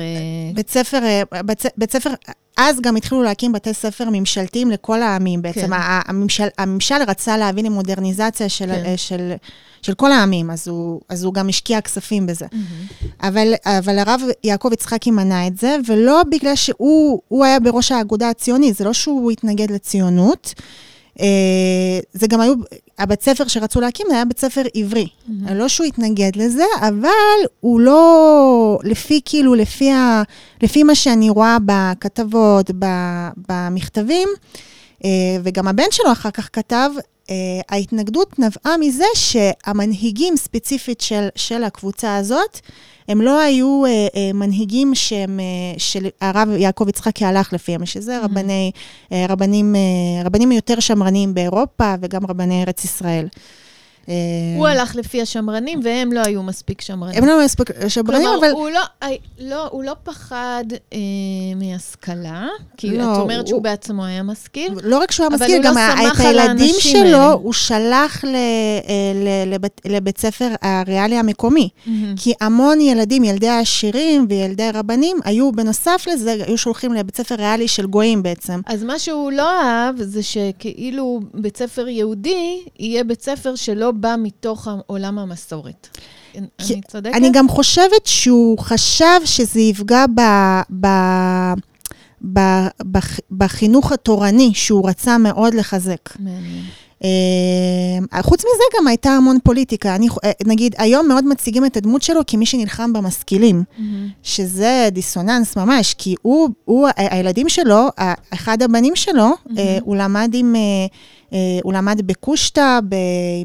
[0.54, 1.00] בית ספר,
[1.46, 2.10] בית, בית ספר,
[2.58, 5.68] אז גם התחילו להקים בתי ספר ממשלתיים לכל העמים בעצם.
[5.68, 5.74] כן.
[6.06, 8.68] הממשל, הממשל רצה להבין עם מודרניזציה של...
[8.68, 8.98] כן.
[8.98, 9.34] של
[9.82, 12.46] של כל העמים, אז הוא, אז הוא גם השקיע כספים בזה.
[12.46, 13.06] Mm-hmm.
[13.22, 18.76] אבל, אבל הרב יעקב יצחקי מנע את זה, ולא בגלל שהוא היה בראש האגודה הציונית,
[18.76, 20.54] זה לא שהוא התנגד לציונות.
[21.20, 21.22] Uh,
[22.14, 22.54] זה גם היו,
[23.00, 25.08] הבית ספר שרצו להקים היה בית ספר עברי.
[25.08, 25.54] Mm-hmm.
[25.54, 30.24] לא שהוא התנגד לזה, אבל הוא לא, לפי כאילו, לפי, ה,
[30.64, 32.72] לפי מה שאני רואה בכתבות,
[33.50, 34.30] במכתבים,
[34.98, 35.06] uh,
[35.44, 36.90] וגם הבן שלו אחר כך כתב,
[37.70, 42.60] ההתנגדות נבעה מזה שהמנהיגים ספציפית של, של הקבוצה הזאת,
[43.10, 48.26] הם לא היו uh, uh, מנהיגים שהם, uh, שהרב יעקב יצחקי הלך לפיהם, שזה mm-hmm.
[48.26, 48.72] רבני,
[49.10, 53.28] uh, רבנים, uh, רבנים יותר שמרניים באירופה וגם רבני ארץ ישראל.
[54.58, 57.18] הוא הלך לפי השמרנים, והם לא היו מספיק שמרנים.
[57.18, 58.48] הם לא היו מספיק שמרנים, כלומר, אבל...
[58.52, 61.00] כלומר, הוא, לא, לא, הוא לא פחד אה,
[61.56, 63.48] מהשכלה, כי לא, את אומרת הוא...
[63.48, 64.74] שהוא בעצמו היה משכיל.
[64.84, 67.26] לא רק שהוא היה משכיל, גם לא את הילדים שלו האלה.
[67.32, 68.36] הוא שלח ל, אה,
[69.16, 71.70] ל, לבית, לבית ספר הריאלי המקומי.
[71.70, 71.90] Mm-hmm.
[72.16, 77.68] כי המון ילדים, ילדי העשירים וילדי רבנים, היו, בנוסף לזה, היו שולחים לבית ספר ריאלי
[77.68, 78.62] של גויים בעצם.
[78.66, 84.16] אז מה שהוא לא אהב, זה שכאילו בית ספר יהודי, יהיה בית ספר שלא בא
[84.20, 85.98] מתוך עולם המסורת.
[86.36, 87.16] אני צודקת?
[87.16, 90.22] אני גם חושבת שהוא חשב שזה יפגע ב...
[90.82, 90.88] ב...
[92.34, 92.40] ב,
[92.84, 96.10] בח, בחינוך התורני שהוא רצה מאוד לחזק.
[96.20, 96.64] מעניין.
[97.00, 99.96] Uh, חוץ מזה גם הייתה המון פוליטיקה.
[99.96, 103.82] אני, אה, נגיד, היום מאוד מציגים את הדמות שלו כמי שנלחם במשכילים, mm-hmm.
[104.24, 107.88] שזה דיסוננס ממש, כי הוא, הוא, הילדים שלו,
[108.34, 109.52] אחד הבנים שלו, mm-hmm.
[109.52, 110.56] uh, הוא למד עם...
[110.56, 110.88] Uh, אה,
[111.64, 112.80] הוא למד בקושטא,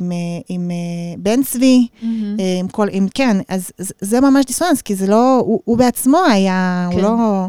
[0.00, 0.16] עם, אה,
[0.48, 2.06] עם אה, בן צבי, mm-hmm.
[2.60, 3.70] עם כל, עם, כן, אז
[4.00, 6.96] זה ממש דיסוננס, כי זה לא, הוא, הוא בעצמו היה, כן.
[6.96, 7.46] הוא לא...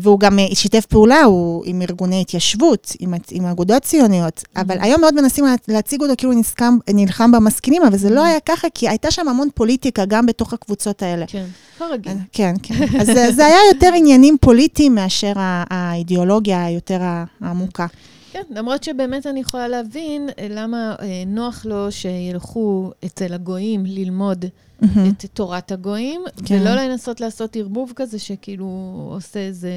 [0.00, 4.38] והוא גם שיתף פעולה הוא, עם ארגוני התיישבות, עם, עם אגודות ציוניות.
[4.38, 4.60] Mm-hmm.
[4.60, 8.26] אבל היום מאוד מנסים להציג אותו כאילו נסכם, נלחם במשכילים, אבל זה לא mm-hmm.
[8.26, 11.26] היה ככה, כי הייתה שם המון פוליטיקה גם בתוך הקבוצות האלה.
[11.28, 11.44] כן,
[11.78, 12.12] כרגיל.
[12.32, 12.74] כן, כן.
[13.00, 17.00] אז זה היה יותר עניינים פוליטיים מאשר האידיאולוגיה היותר
[17.40, 17.86] העמוקה.
[18.36, 24.44] כן, למרות שבאמת אני יכולה להבין אה, למה אה, נוח לו שילכו אצל הגויים ללמוד
[24.44, 24.86] mm-hmm.
[25.10, 26.60] את תורת הגויים, כן.
[26.60, 28.66] ולא לנסות לעשות ערבוב כזה שכאילו
[29.12, 29.70] עושה איזה...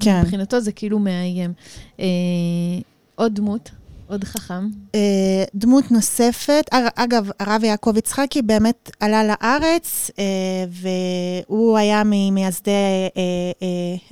[0.00, 0.20] כן.
[0.20, 1.52] מבחינתו זה כאילו מאיים.
[2.00, 2.04] אה,
[3.14, 3.70] עוד דמות.
[4.08, 4.68] עוד חכם.
[4.94, 10.24] אה, דמות נוספת, אגב, הרב יעקב יצחקי באמת עלה לארץ, אה,
[11.48, 12.70] והוא היה ממייסדי
[13.16, 13.68] אה,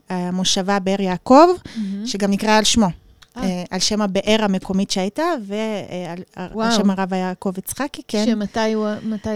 [0.09, 2.07] המושבה באר יעקב, mm-hmm.
[2.07, 3.02] שגם נקרא על שמו.
[3.37, 3.43] אה.
[3.43, 8.27] אה, על שם הבאר המקומית שהייתה, ועל שם הרב יעקב יצחקי, כן.
[8.27, 8.89] שמתי הוא,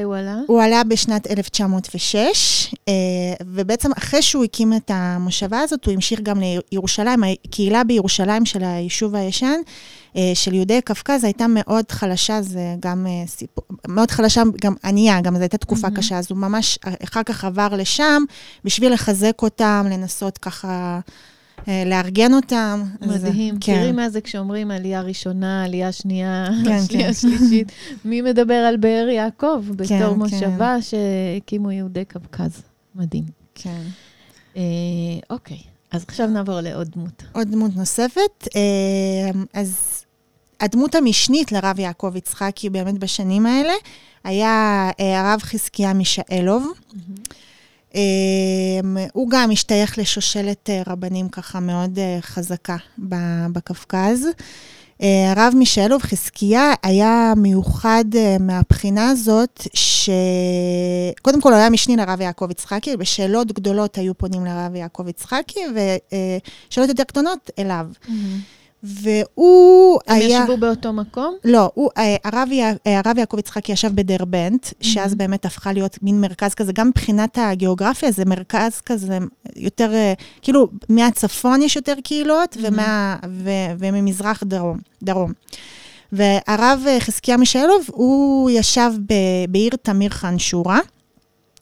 [0.05, 0.37] הוא עלה?
[0.47, 2.95] הוא עלה בשנת 1906, אה,
[3.47, 6.41] ובעצם אחרי שהוא הקים את המושבה הזאת, הוא המשיך גם
[6.73, 7.23] לירושלים.
[7.45, 9.61] הקהילה בירושלים של היישוב הישן,
[10.35, 15.41] של יהודי קווקז הייתה מאוד חלשה, זה גם סיפור, מאוד חלשה, גם ענייה, גם זו
[15.41, 15.97] הייתה תקופה mm-hmm.
[15.97, 18.23] קשה, אז הוא ממש אחר כך עבר לשם
[18.65, 21.01] בשביל לחזק אותם, לנסות ככה...
[21.69, 22.83] אה, לארגן אותם.
[23.01, 23.55] מדהים.
[23.55, 23.75] אז, כן.
[23.75, 27.13] תראי מה זה כשאומרים עלייה ראשונה, עלייה שנייה, כן, שנייה כן.
[27.15, 27.73] שלישית.
[28.05, 30.83] מי מדבר על באר יעקב בתור כן, מושבה כן.
[30.83, 32.63] שהקימו יהודי קווקז?
[32.95, 33.25] מדהים.
[33.55, 33.83] כן.
[34.57, 34.63] אה,
[35.31, 35.59] אוקיי,
[35.93, 37.23] אז עכשיו נעבור לעוד דמות.
[37.33, 38.49] עוד דמות נוספת.
[38.57, 40.03] אה, אז
[40.61, 43.73] הדמות המשנית לרב יעקב יצחקי באמת בשנים האלה
[44.25, 46.73] היה אה, הרב חזקיה מישאלוב.
[46.73, 47.33] Mm-hmm.
[47.97, 52.77] אמ, הוא גם השתייך לשושלת אה, רבנים ככה מאוד אה, חזקה
[53.53, 54.27] בקווקז.
[55.03, 58.05] אה, הרב מישאלוב חזקיה היה מיוחד
[58.41, 64.75] מהבחינה הזאת, שקודם כל הוא היה משני לרב יעקב יצחקי, בשאלות גדולות היו פונים לרב
[64.75, 67.87] יעקב יצחקי, ושאלות יותר קטנות אליו.
[68.05, 68.11] Mm-hmm.
[68.87, 70.39] והוא הם היה...
[70.39, 71.37] הם ישבו באותו מקום?
[71.45, 72.49] לא, הוא, אה, הרב,
[72.87, 74.87] אה, הרב יעקב יצחקי ישב בדרבנט, mm-hmm.
[74.87, 79.19] שאז באמת הפכה להיות מין מרכז כזה, גם מבחינת הגיאוגרפיה, זה מרכז כזה
[79.57, 82.61] יותר, אה, כאילו, מהצפון יש יותר קהילות, mm-hmm.
[82.63, 84.79] ומה, ו, וממזרח דרום.
[85.03, 85.33] דרום.
[86.13, 89.15] והרב חזקיה מישאלוב, הוא ישב ב,
[89.49, 90.79] בעיר תמיר חן שורה.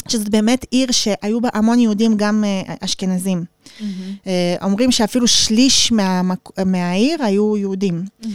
[0.08, 3.44] שזאת באמת עיר שהיו בה המון יהודים, גם uh, אשכנזים.
[3.44, 3.82] Mm-hmm.
[4.24, 6.48] Uh, אומרים שאפילו שליש מהמק...
[6.66, 8.04] מהעיר היו יהודים.
[8.22, 8.26] Mm-hmm.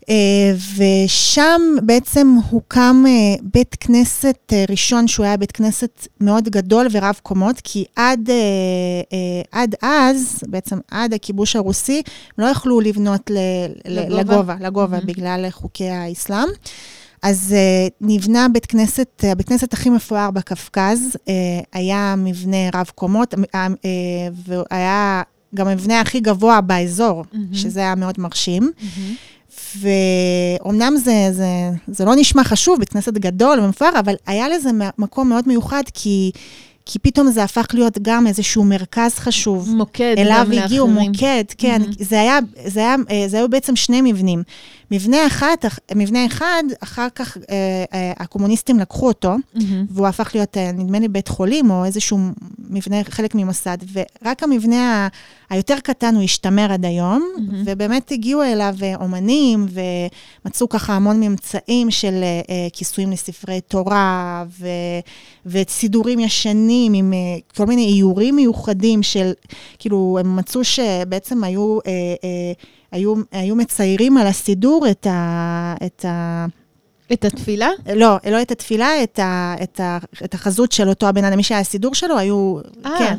[0.00, 0.02] Uh,
[0.76, 3.04] ושם בעצם הוקם
[3.42, 8.30] בית כנסת ראשון, שהוא היה בית כנסת מאוד גדול ורב קומות, כי עד,
[9.52, 12.02] עד אז, בעצם עד הכיבוש הרוסי,
[12.38, 13.38] לא יכלו לבנות ל,
[13.84, 15.06] לגובה, לגובה, לגובה mm-hmm.
[15.06, 16.48] בגלל חוקי האסלאם.
[17.22, 21.28] אז uh, נבנה בית כנסת, uh, הבית כנסת הכי מפואר בקווקז, uh,
[21.72, 23.86] היה מבנה רב קומות, uh, uh,
[24.46, 25.22] והיה
[25.54, 27.36] גם המבנה הכי גבוה באזור, mm-hmm.
[27.52, 28.70] שזה היה מאוד מרשים.
[28.78, 29.80] Mm-hmm.
[30.62, 31.46] ואומנם זה, זה,
[31.88, 36.30] זה לא נשמע חשוב, בית כנסת גדול ומפואר, אבל היה לזה מקום מאוד מיוחד, כי...
[36.86, 39.74] כי פתאום זה הפך להיות גם איזשהו מרכז חשוב.
[39.76, 40.14] מוקד.
[40.18, 41.82] אליו הגיעו, מוקד, כן.
[41.82, 42.04] Mm-hmm.
[42.04, 44.42] זה היה, זה היה, זה היו בעצם שני מבנים.
[44.90, 45.56] מבנה אחד,
[45.94, 49.60] מבנה אחד, אחר כך אה, אה, הקומוניסטים לקחו אותו, mm-hmm.
[49.90, 52.18] והוא הפך להיות, אה, נדמה לי, בית חולים, או איזשהו
[52.58, 55.08] מבנה, חלק ממוסד, ורק המבנה ה,
[55.54, 57.52] היותר קטן הוא השתמר עד היום, mm-hmm.
[57.64, 59.66] ובאמת הגיעו אליו אה, אומנים,
[60.44, 64.66] ומצאו ככה המון ממצאים של אה, אה, כיסויים לספרי תורה, ו,
[65.46, 67.18] וסידורים ישנים עם אה,
[67.56, 69.32] כל מיני איורים מיוחדים של,
[69.78, 71.78] כאילו, הם מצאו שבעצם היו...
[71.86, 71.92] אה,
[72.24, 72.52] אה,
[72.92, 75.74] היו, היו מציירים על הסידור את ה...
[75.86, 76.46] את ה
[77.12, 77.68] את התפילה?
[77.96, 81.42] לא, לא את התפילה, את, ה, את, ה, את החזות של אותו הבן אדם, מי
[81.42, 82.58] שהיה הסידור שלו, היו...
[82.84, 82.86] 아.
[82.86, 82.98] אה.
[82.98, 83.16] כן.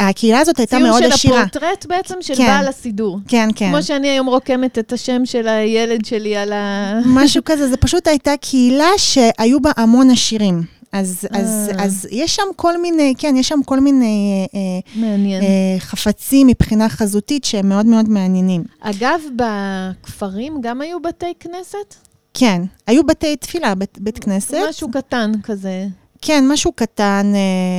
[0.00, 1.16] הקהילה הזאת הייתה מאוד עשירה.
[1.16, 3.18] ציור של הפורטרט בעצם של כן, בעל הסידור.
[3.28, 3.70] כן, כן.
[3.70, 6.92] כמו שאני היום רוקמת את השם של הילד שלי על ה...
[7.06, 10.62] משהו כזה, זה פשוט הייתה קהילה שהיו בה המון עשירים.
[10.92, 11.84] אז, אז, אה.
[11.84, 15.42] אז יש שם כל מיני, כן, יש שם כל מיני אה, מעניין.
[15.42, 18.64] אה, חפצים מבחינה חזותית שהם מאוד מאוד מעניינים.
[18.80, 21.94] אגב, בכפרים גם היו בתי כנסת?
[22.34, 24.56] כן, היו בתי תפילה, בית, בית כנסת.
[24.68, 25.86] משהו קטן כזה.
[26.24, 27.32] כן, משהו קטן.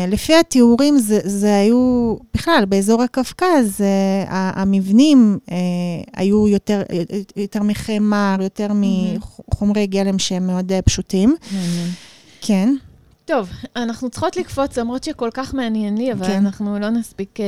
[0.07, 3.81] לפי התיאורים, זה, זה היו, בכלל, באזור הקווקז,
[4.27, 5.39] המבנים
[6.13, 6.81] היו יותר,
[7.35, 11.35] יותר מחמר, יותר מחומרי גלם שהם מאוד פשוטים.
[11.51, 11.89] מעניין.
[12.41, 12.75] כן.
[13.25, 16.45] טוב, אנחנו צריכות לקפוץ, למרות שכל כך מעניין לי, אבל כן.
[16.45, 17.41] אנחנו לא נספיק uh,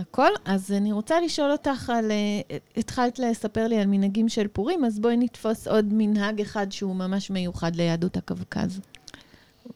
[0.00, 0.28] הכל.
[0.44, 2.10] אז אני רוצה לשאול אותך על...
[2.10, 6.96] Uh, התחלת לספר לי על מנהגים של פורים, אז בואי נתפוס עוד מנהג אחד שהוא
[6.96, 8.80] ממש מיוחד ליהדות הקווקז.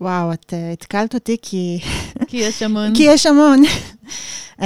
[0.00, 1.80] וואו, את uh, התקלת אותי כי...
[2.26, 2.94] כי יש המון.
[2.96, 3.62] כי יש המון.
[4.58, 4.62] uh,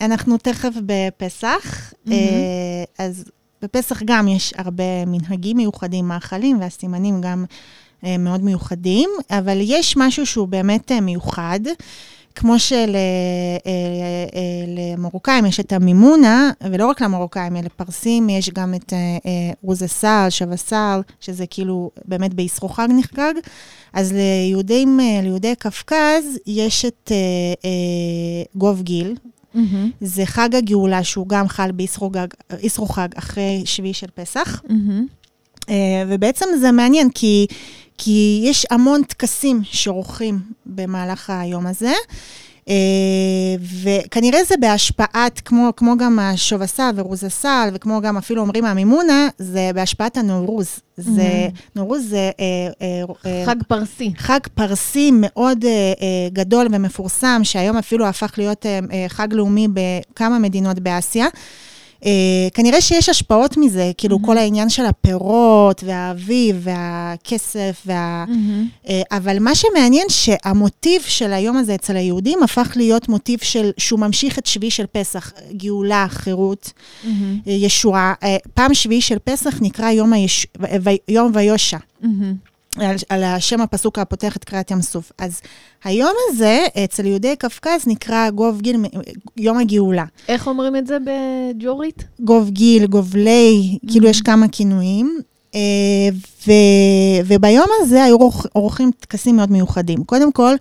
[0.00, 2.10] אנחנו תכף בפסח, mm-hmm.
[2.10, 2.12] uh,
[2.98, 3.24] אז
[3.62, 7.44] בפסח גם יש הרבה מנהגים מיוחדים, מאכלים והסימנים גם...
[8.04, 11.60] אה, מאוד מיוחדים, אבל יש משהו שהוא באמת אה, מיוחד.
[12.34, 12.54] כמו
[14.98, 18.92] שלמרוקאים אה, יש את המימונה, ולא רק למרוקאים, אלא לפרסים יש גם את
[19.62, 23.34] רוזסל, שבסל, שזה כאילו באמת בישרוחג נחגג.
[23.92, 27.12] אז ליהודים, ליהודי קווקז יש את
[28.54, 29.16] גוב גיל.
[29.54, 29.58] Mm-hmm.
[30.00, 34.62] זה חג הגאולה, שהוא גם חל בישרוחג אחרי שביעי של פסח.
[34.68, 35.70] Mm-hmm.
[36.08, 37.46] ובעצם זה מעניין, כי
[37.98, 41.92] כי יש המון טקסים שעורכים במהלך היום הזה.
[42.64, 42.70] Uh,
[43.82, 50.16] וכנראה זה בהשפעת, כמו, כמו גם השובסל ורוזסל, וכמו גם אפילו אומרים המימונה, זה בהשפעת
[50.16, 50.68] הנורוז.
[50.96, 51.60] זה, mm-hmm.
[51.76, 52.30] נורוז זה...
[52.36, 54.12] Uh, uh, חג פרסי.
[54.16, 55.64] חג פרסי מאוד
[56.32, 58.66] גדול ומפורסם, שהיום אפילו הפך להיות
[59.08, 61.26] חג לאומי בכמה מדינות באסיה.
[62.04, 62.10] אה,
[62.54, 64.26] כנראה שיש השפעות מזה, כאילו Mm-hmm.
[64.26, 68.24] כל העניין של הפירות והאביב והכסף, וה...
[68.88, 74.00] אה, אבל מה שמעניין שהמוטיב של היום הזה אצל היהודים הפך להיות מוטיב של, שהוא
[74.00, 76.72] ממשיך את שביעי של פסח, גאולה, חירות,
[77.46, 78.14] אה, ישועה.
[78.54, 80.46] פעם שביעי של פסח נקרא יום, היש...
[80.60, 81.78] ו- יום ויושע.
[82.76, 85.12] על, על השם הפסוק הפותח את קריאת ים סוף.
[85.18, 85.40] אז
[85.84, 88.76] היום הזה, אצל יהודי קווקז, נקרא גוב גיל,
[89.36, 90.04] יום הגאולה.
[90.28, 92.04] איך אומרים את זה בג'ורית?
[92.20, 95.20] גוב גיל, גובלי, כאילו יש כמה כינויים.
[95.54, 95.60] אה,
[96.46, 96.52] ו,
[97.26, 98.16] וביום הזה היו
[98.52, 100.04] עורכים טקסים מאוד מיוחדים.
[100.04, 100.54] קודם כל,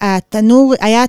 [0.00, 1.04] התנור, היה,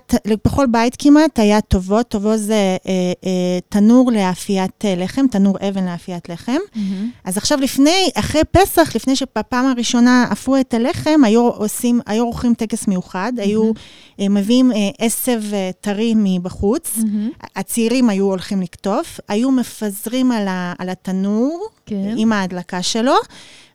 [0.46, 2.92] בכל בית כמעט היה טובו, טובו זה אה,
[3.26, 6.58] אה, תנור לאפיית אה, לחם, תנור אבן לאפיית לחם.
[7.24, 12.54] אז עכשיו לפני, אחרי פסח, לפני שבפעם הראשונה אפו את הלחם, היו עושים, היו עורכים
[12.54, 13.72] טקס מיוחד, היו
[14.20, 16.98] אה, מביאים אה, עשב אה, טרי מבחוץ,
[17.56, 22.14] הצעירים היו הולכים לקטוף, היו מפזרים על, ה, על התנור כן.
[22.18, 23.16] עם ההדלקה שלו,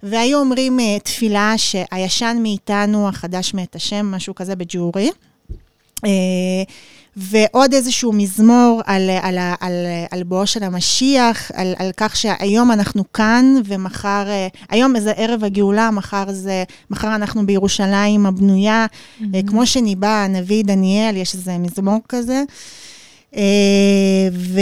[0.05, 5.11] והיו אומרים אה, תפילה שהישן מאיתנו, החדש מאת השם, משהו כזה בג'ורי.
[6.05, 6.11] אה,
[7.17, 9.73] ועוד איזשהו מזמור על, על, על,
[10.11, 15.45] על בואו של המשיח, על, על כך שהיום אנחנו כאן ומחר, אה, היום זה ערב
[15.45, 18.87] הגאולה, מחר זה, מחר אנחנו בירושלים הבנויה,
[19.35, 22.43] אה, כמו שניבא הנביא דניאל, יש איזה מזמור כזה.
[23.37, 24.61] אה, ו...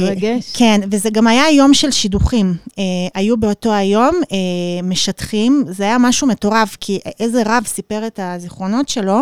[0.00, 0.52] מרגש.
[0.54, 2.54] כן, וזה גם היה יום של שידוכים.
[2.78, 8.20] אה, היו באותו היום אה, משטחים, זה היה משהו מטורף, כי איזה רב סיפר את
[8.22, 9.20] הזיכרונות שלו,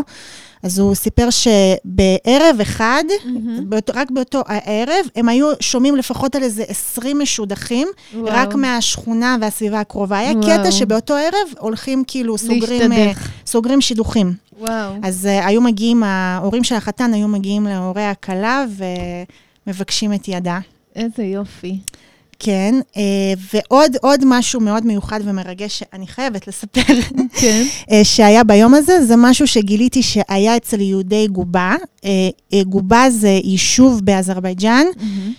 [0.64, 3.05] אז הוא סיפר שבערב אחד,
[3.68, 8.27] באותו, רק באותו הערב, הם היו שומעים לפחות על איזה 20 משודחים, וואו.
[8.29, 10.18] רק מהשכונה והסביבה הקרובה.
[10.18, 10.42] היה וואו.
[10.42, 13.12] קטע שבאותו ערב הולכים כאילו, סוגרים, אה.
[13.46, 14.33] סוגרים שידוכים.
[14.59, 14.92] וואו.
[15.03, 18.64] אז uh, היו מגיעים, ההורים של החתן היו מגיעים להורי הכלה
[19.66, 20.59] ומבקשים את ידה.
[20.96, 21.79] איזה יופי.
[22.44, 22.98] כן, uh,
[23.54, 26.80] ועוד עוד משהו מאוד מיוחד ומרגש שאני חייבת לספר,
[27.40, 27.62] כן.
[27.90, 31.74] uh, שהיה ביום הזה, זה משהו שגיליתי שהיה אצל יהודי גובה.
[31.96, 32.07] Uh,
[32.64, 34.87] גובה זה יישוב באזרבייג'אן,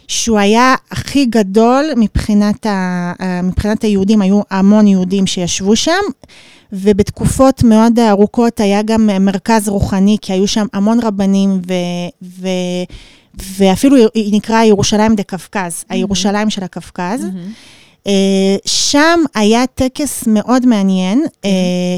[0.08, 3.14] שהוא היה הכי גדול מבחינת, ה,
[3.44, 5.92] מבחינת היהודים, היו המון יהודים שישבו שם.
[6.74, 11.74] ובתקופות מאוד ארוכות היה גם מרכז רוחני, כי היו שם המון רבנים, ו,
[12.24, 12.48] ו,
[13.40, 17.26] ואפילו היא נקרא ירושלים דה קווקז, הירושלים של הקווקז.
[18.06, 18.08] Uh,
[18.66, 21.48] שם היה טקס מאוד מעניין, uh,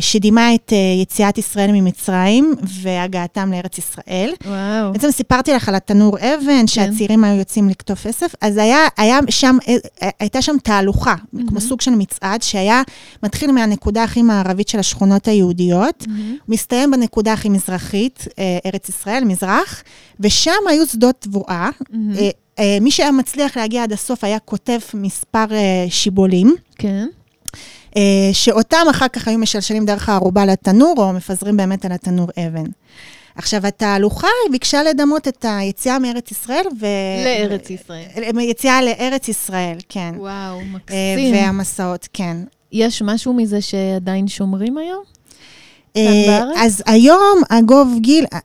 [0.01, 4.33] שדימה את uh, יציאת ישראל ממצרים והגעתם לארץ ישראל.
[4.45, 4.93] וואו.
[4.93, 9.57] בעצם סיפרתי לך על התנור אבן, שהצעירים היו יוצאים לקטוף עשף, אז היה, היה שם,
[9.67, 11.15] אה, הייתה שם תהלוכה,
[11.47, 12.81] כמו סוג של מצעד, שהיה
[13.23, 16.05] מתחיל מהנקודה הכי מערבית של השכונות היהודיות,
[16.47, 19.83] מסתיים בנקודה הכי מזרחית, אה, ארץ ישראל, מזרח,
[20.19, 21.69] ושם היו שדות תבואה.
[21.93, 22.29] אה, אה,
[22.81, 26.55] מי שהיה מצליח להגיע עד הסוף היה כותב מספר אה, שיבולים.
[26.77, 27.07] כן.
[27.97, 32.65] אה, שאותם אחר כך היו משלשלים דרך הערובה לתנור, או מפזרים באמת על התנור אבן.
[33.35, 36.85] עכשיו, התהלוכה ביקשה לדמות את היציאה מארץ ישראל, ו...
[37.25, 38.39] לארץ ישראל.
[38.41, 40.13] יציאה לארץ ישראל, כן.
[40.17, 41.33] וואו, אה, מקסים.
[41.33, 42.37] והמסעות, כן.
[42.71, 45.03] יש משהו מזה שעדיין שומרים היום?
[45.97, 46.43] אה?
[46.57, 48.39] אז היום, הגוב גיל, אה,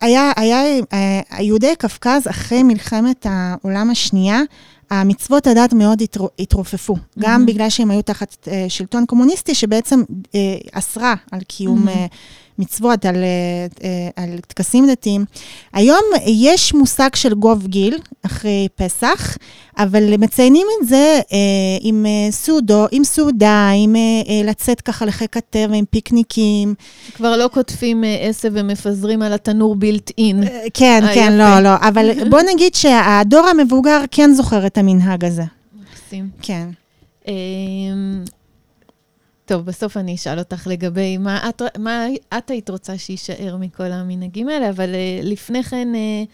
[0.00, 4.40] היה, היה, אה, יהודי קווקז, אחרי מלחמת העולם השנייה,
[4.90, 10.02] המצוות הדת מאוד התרו- התרופפו, גם בגלל שהם היו תחת אה, שלטון קומוניסטי, שבעצם
[10.34, 10.40] אה,
[10.72, 12.06] אסרה על קיום אה,
[12.58, 15.24] מצוות, על, אה, אה, על טקסים דתיים.
[15.72, 19.36] היום יש מושג של גוב גיל, אחרי פסח,
[19.78, 21.38] אבל מציינים את זה אה,
[21.80, 23.96] עם סעודו, עם סעודה, עם
[24.44, 26.74] לצאת ככה לחיק הטבע, עם פיקניקים.
[27.14, 30.42] כבר לא קוטפים עשב ומפזרים על התנור בילט אין.
[30.74, 31.32] כן, אה, כן.
[31.32, 31.74] לא, לא.
[31.80, 35.44] אבל בוא נגיד שהדור המבוגר כן זוכר את המנהג הזה.
[35.80, 36.28] מקסים.
[36.42, 36.68] כן.
[39.48, 42.06] טוב, בסוף אני אשאל אותך לגבי מה את, מה
[42.38, 46.28] את היית רוצה שיישאר מכל המנהגים האלה, אבל uh, לפני כן, uh,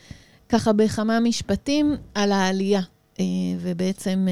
[0.48, 3.20] ככה בכמה משפטים על העלייה, uh,
[3.60, 4.26] ובעצם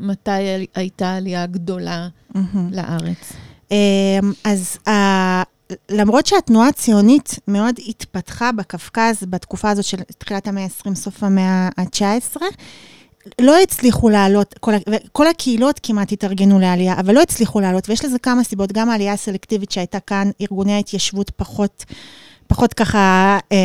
[0.00, 0.30] מתי
[0.74, 2.72] הייתה העלייה הגדולה מהמם.
[2.72, 3.32] לארץ.
[4.44, 4.78] אז
[5.90, 12.42] למרות שהתנועה הציונית מאוד התפתחה בקווקז בתקופה הזאת של תחילת המאה ה-20, סוף המאה ה-19,
[13.40, 14.72] לא הצליחו לעלות, כל,
[15.12, 19.12] כל הקהילות כמעט התארגנו לעלייה, אבל לא הצליחו לעלות, ויש לזה כמה סיבות, גם העלייה
[19.12, 21.84] הסלקטיבית שהייתה כאן, ארגוני ההתיישבות פחות,
[22.48, 22.98] פחות ככה
[23.52, 23.56] אה,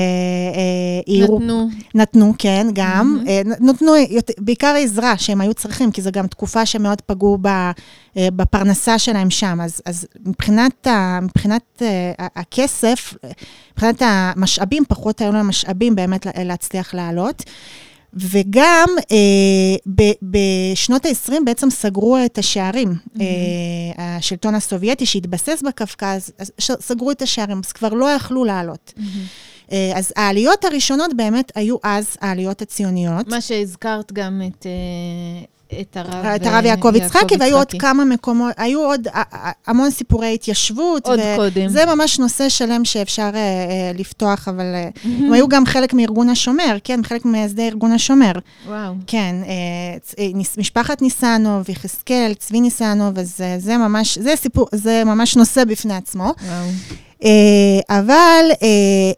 [1.07, 1.23] אה.
[1.35, 3.13] נתנו, נתנו, כן, גם.
[3.17, 3.27] מהמם.
[3.27, 7.47] אה, נתנו יותר- בעיקר עזרה שהם היו צריכים, כי זו גם תקופה שמאוד פגעו ב,
[7.47, 7.71] אה,
[8.35, 9.59] בפרנסה שלהם שם.
[9.61, 13.29] אז, אז מבחינת, ה, מבחינת אה, הכסף, אה,
[13.73, 17.43] מבחינת המשאבים, פחות היו להם משאבים באמת לה- להצליח לעלות.
[18.13, 22.89] וגם אה, ב, בשנות ה-20 בעצם סגרו את השערים.
[22.89, 23.21] Mm-hmm.
[23.21, 28.93] אה, השלטון הסובייטי שהתבסס בקווקז, סגרו את השערים, אז כבר לא יכלו לעלות.
[28.97, 29.71] Mm-hmm.
[29.71, 33.27] אה, אז העליות הראשונות באמת היו אז העליות הציוניות.
[33.27, 34.65] מה שהזכרת גם את...
[34.65, 35.45] אה...
[35.81, 39.07] את הרב, את הרב יעקב יצחקי, והיו עוד כמה מקומות, היו עוד
[39.67, 41.07] המון סיפורי התיישבות.
[41.07, 41.69] עוד קודם.
[41.69, 43.29] זה ממש נושא שלם שאפשר
[43.95, 44.65] לפתוח, אבל
[45.03, 48.31] הם היו גם חלק מארגון השומר, כן, חלק ממייסדי ארגון השומר.
[48.67, 48.93] וואו.
[49.07, 49.35] כן,
[50.57, 56.23] משפחת ניסנוב, יחזקאל, צבי ניסנוב, אז זה ממש, זה סיפור, זה ממש נושא בפני עצמו.
[56.23, 56.67] וואו.
[57.23, 58.67] אה, אבל אה,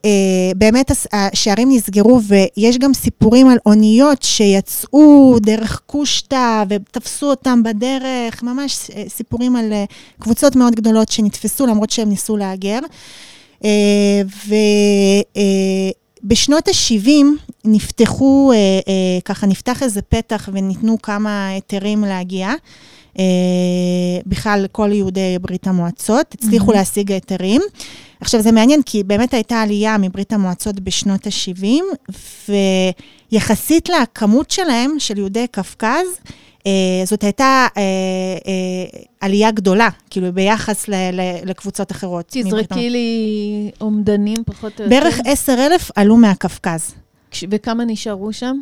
[0.06, 8.44] אה, באמת השערים נסגרו, ויש גם סיפורים על אוניות שיצאו דרך קושטא ותפסו אותם בדרך,
[8.44, 9.74] ממש סיפורים על
[10.20, 12.80] קבוצות מאוד גדולות שנתפסו למרות שהם ניסו להגר.
[16.24, 17.26] ובשנות ה-70
[17.66, 18.52] נפתחו,
[19.26, 22.54] ככה נפתח איזה פתח וניתנו כמה היתרים להגיע.
[23.20, 23.24] אה,
[24.26, 26.76] בכלל כל יהודי ברית המועצות, הצליחו mm-hmm.
[26.76, 27.62] להשיג היתרים.
[28.22, 32.14] עכשיו, זה מעניין, כי באמת הייתה עלייה מברית המועצות בשנות ה-70,
[33.32, 36.08] ויחסית לכמות שלהם, של יהודי קווקז,
[36.68, 36.72] אה,
[37.06, 37.82] זאת הייתה אה,
[38.48, 42.26] אה, עלייה גדולה, כאילו, ביחס ל, ל, לקבוצות אחרות.
[42.28, 44.96] תזרקי לי אומדנים פחות או יותר.
[44.96, 46.96] בערך 10,000 עלו מהקווקז.
[47.50, 48.58] וכמה נשארו שם?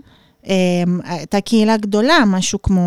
[0.48, 2.82] אמ, הייתה קהילה גדולה, משהו כמו,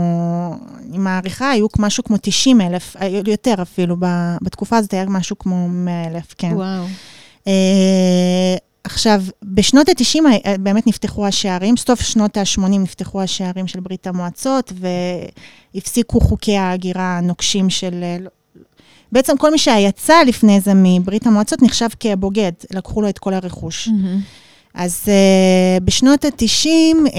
[0.89, 2.97] אני מעריכה, היו משהו כמו 90 אלף,
[3.27, 3.97] יותר אפילו,
[4.43, 6.53] בתקופה הזאת היה משהו כמו 100 אלף, כן.
[6.53, 6.85] וואו.
[7.45, 7.49] Uh,
[8.85, 14.73] עכשיו, בשנות ה-90 אה, באמת נפתחו השערים, סוף שנות ה-80 נפתחו השערים של ברית המועצות,
[15.75, 18.01] והפסיקו חוקי ההגירה הנוקשים של...
[18.03, 18.17] אה,
[19.13, 23.89] בעצם כל מי שיצא לפני זה מברית המועצות נחשב כבוגד, לקחו לו את כל הרכוש.
[23.89, 24.44] Mm-hmm.
[24.75, 27.11] אז uh, בשנות ה-90 uh, uh,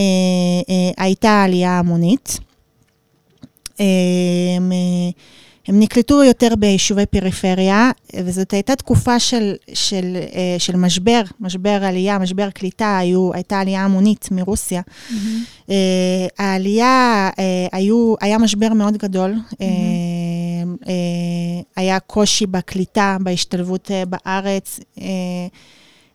[0.97, 2.39] הייתה עלייה המונית.
[3.64, 3.82] Uh,
[4.58, 5.16] הם, uh,
[5.68, 12.20] הם נקלטו יותר ביישובי פריפריה, וזאת הייתה תקופה של, של, uh, של משבר, משבר עלייה,
[12.20, 14.82] משבר קליטה, היו, הייתה עלייה המונית מרוסיה.
[14.82, 15.14] Mm-hmm.
[15.68, 15.72] Uh,
[16.38, 17.39] העלייה, uh,
[17.72, 19.53] היו, היה משבר מאוד גדול, mm-hmm.
[19.53, 20.88] uh, uh,
[21.76, 24.80] היה קושי בקליטה, בהשתלבות בארץ.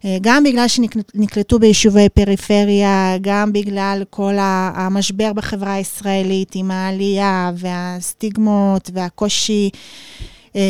[0.04, 4.34] אה, גם בגלל שנקלטו ביישובי פריפריה, גם בגלל כל
[4.74, 9.70] המשבר בחברה הישראלית עם העלייה והסטיגמות והקושי.
[10.56, 10.60] אה,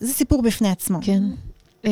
[0.00, 0.98] זה סיפור בפני עצמו.
[1.02, 1.22] כן.
[1.86, 1.90] אה,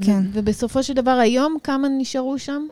[0.00, 0.22] כן.
[0.32, 2.62] ובסופו של דבר, היום כמה נשארו שם?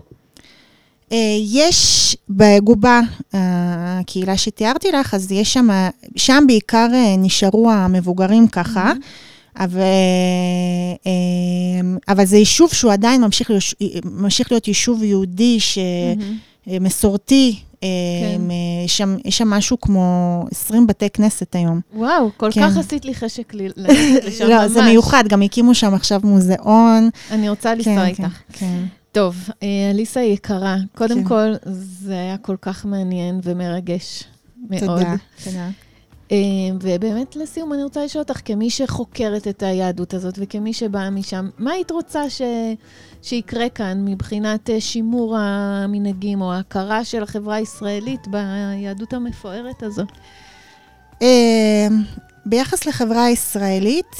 [1.41, 3.01] יש בגובה,
[3.33, 5.69] הקהילה שתיארתי לך, אז יש שם,
[6.17, 6.87] שם בעיקר
[7.19, 8.93] נשארו המבוגרים ככה.
[8.93, 9.30] Mm-hmm.
[9.61, 9.81] אבל,
[11.07, 13.51] אמ, אבל זה יישוב שהוא עדיין ממשיך,
[14.05, 15.59] ממשיך להיות יישוב יהודי
[16.67, 17.55] שמסורתי.
[17.59, 17.67] Mm-hmm.
[17.81, 18.41] כן.
[18.85, 21.81] יש, שם, יש שם משהו כמו 20 בתי כנסת היום.
[21.95, 22.71] וואו, כל כן.
[22.71, 24.71] כך עשית לי חשק ללכת לשם לא, ממש.
[24.71, 27.11] זה מיוחד, גם הקימו שם עכשיו מוזיאון.
[27.31, 28.21] אני רוצה לנסוע כן, איתך.
[28.21, 28.85] כן, כן.
[29.13, 31.29] טוב, אה, אליסה יקרה, קודם כן.
[31.29, 31.53] כל,
[32.03, 34.25] זה היה כל כך מעניין ומרגש
[34.71, 34.81] מאוד.
[34.81, 35.69] תודה, תודה.
[36.33, 36.37] אה,
[36.81, 41.73] ובאמת, לסיום, אני רוצה לשאול אותך, כמי שחוקרת את היהדות הזאת וכמי שבאה משם, מה
[41.73, 42.43] היית רוצה ש...
[43.23, 50.03] שיקרה כאן מבחינת אה, שימור המנהגים או ההכרה של החברה הישראלית ביהדות המפוארת הזו?
[51.23, 51.89] אה,
[52.47, 54.17] ביחס לחברה הישראלית,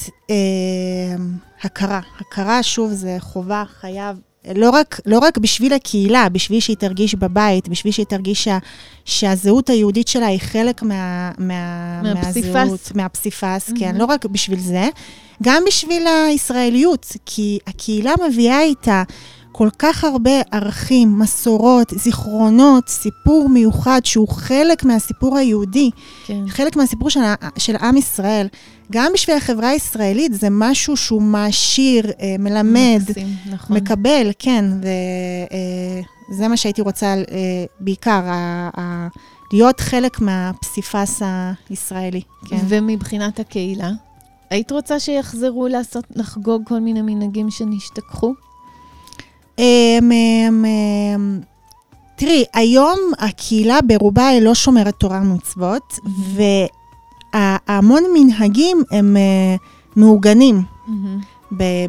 [1.63, 2.01] הכרה.
[2.21, 4.17] הכרה, שוב, זה חובה, חייב,
[4.55, 8.59] לא רק, לא רק בשביל הקהילה, בשביל שהיא תרגיש בבית, בשביל שהיא תרגיש שה,
[9.05, 12.49] שהזהות היהודית שלה היא חלק מה, מה, מהפסיפס.
[12.49, 13.79] מהזהות, מהפסיפס, mm-hmm.
[13.79, 14.89] כן, לא רק בשביל זה,
[15.43, 19.03] גם בשביל הישראליות, כי הקהילה מביאה איתה
[19.53, 25.91] כל כך הרבה ערכים, מסורות, זיכרונות, סיפור מיוחד שהוא חלק מהסיפור היהודי,
[26.27, 26.49] כן.
[26.49, 27.21] חלק מהסיפור של,
[27.59, 28.47] של עם ישראל.
[28.91, 33.77] גם בשביל החברה הישראלית זה משהו שהוא מעשיר, אה, מלמד, מקסים, נכון.
[33.77, 38.21] מקבל, כן, וזה אה, מה שהייתי רוצה אה, בעיקר,
[39.53, 41.23] להיות חלק מהפסיפס
[41.71, 42.21] הישראלי.
[42.49, 42.57] כן.
[42.69, 43.91] ומבחינת הקהילה?
[44.51, 48.35] היית רוצה שיחזרו לעשות, לחגוג כל מיני מנהגים שנשתכחו?
[52.17, 56.80] תראי, היום הקהילה ברובה היא לא שומרת תורה ומצוות, mm-hmm.
[57.35, 59.61] והמון מנהגים הם uh,
[59.97, 60.63] מעוגנים.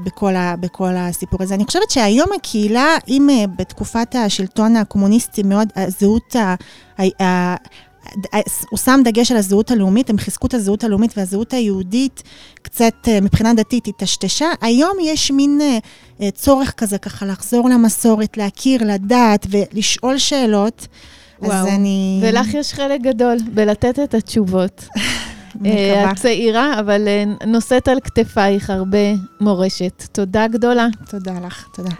[0.04, 1.56] בכל, ה, בכל הסיפור הזה.
[1.56, 6.56] אני חושבת שהיום הקהילה, אם uh, בתקופת השלטון הקומוניסטי מאוד, הזהות, ה,
[7.00, 7.56] ה, ה,
[8.70, 12.24] הוא שם דגש על הזהות הלאומית, הם חיזקו את הזהות הלאומית והזהות היהודית
[12.62, 14.48] קצת אה, מבחינה דתית התשתשה.
[14.62, 15.62] היום יש מין
[16.22, 20.88] אה, צורך כזה ככה לחזור למסורת, להכיר, לדעת ולשאול שאלות.
[21.42, 22.20] וואו, אז אני...
[22.24, 24.88] ולך יש חלק גדול בלתת את התשובות.
[25.56, 26.12] מקווה.
[26.12, 27.08] את צעירה, אבל
[27.48, 28.98] נושאת על כתפייך הרבה
[29.42, 30.04] מורשת.
[30.12, 30.88] תודה גדולה.
[31.10, 31.96] תודה לך, תודה.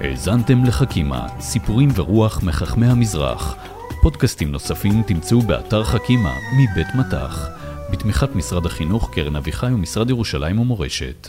[0.00, 3.56] האזנתם לחכימה, סיפורים ורוח מחכמי המזרח.
[4.02, 7.48] פודקאסטים נוספים תמצאו באתר חכימה מבית מטח,
[7.90, 11.28] בתמיכת משרד החינוך, קרן אביחי ומשרד ירושלים ומורשת.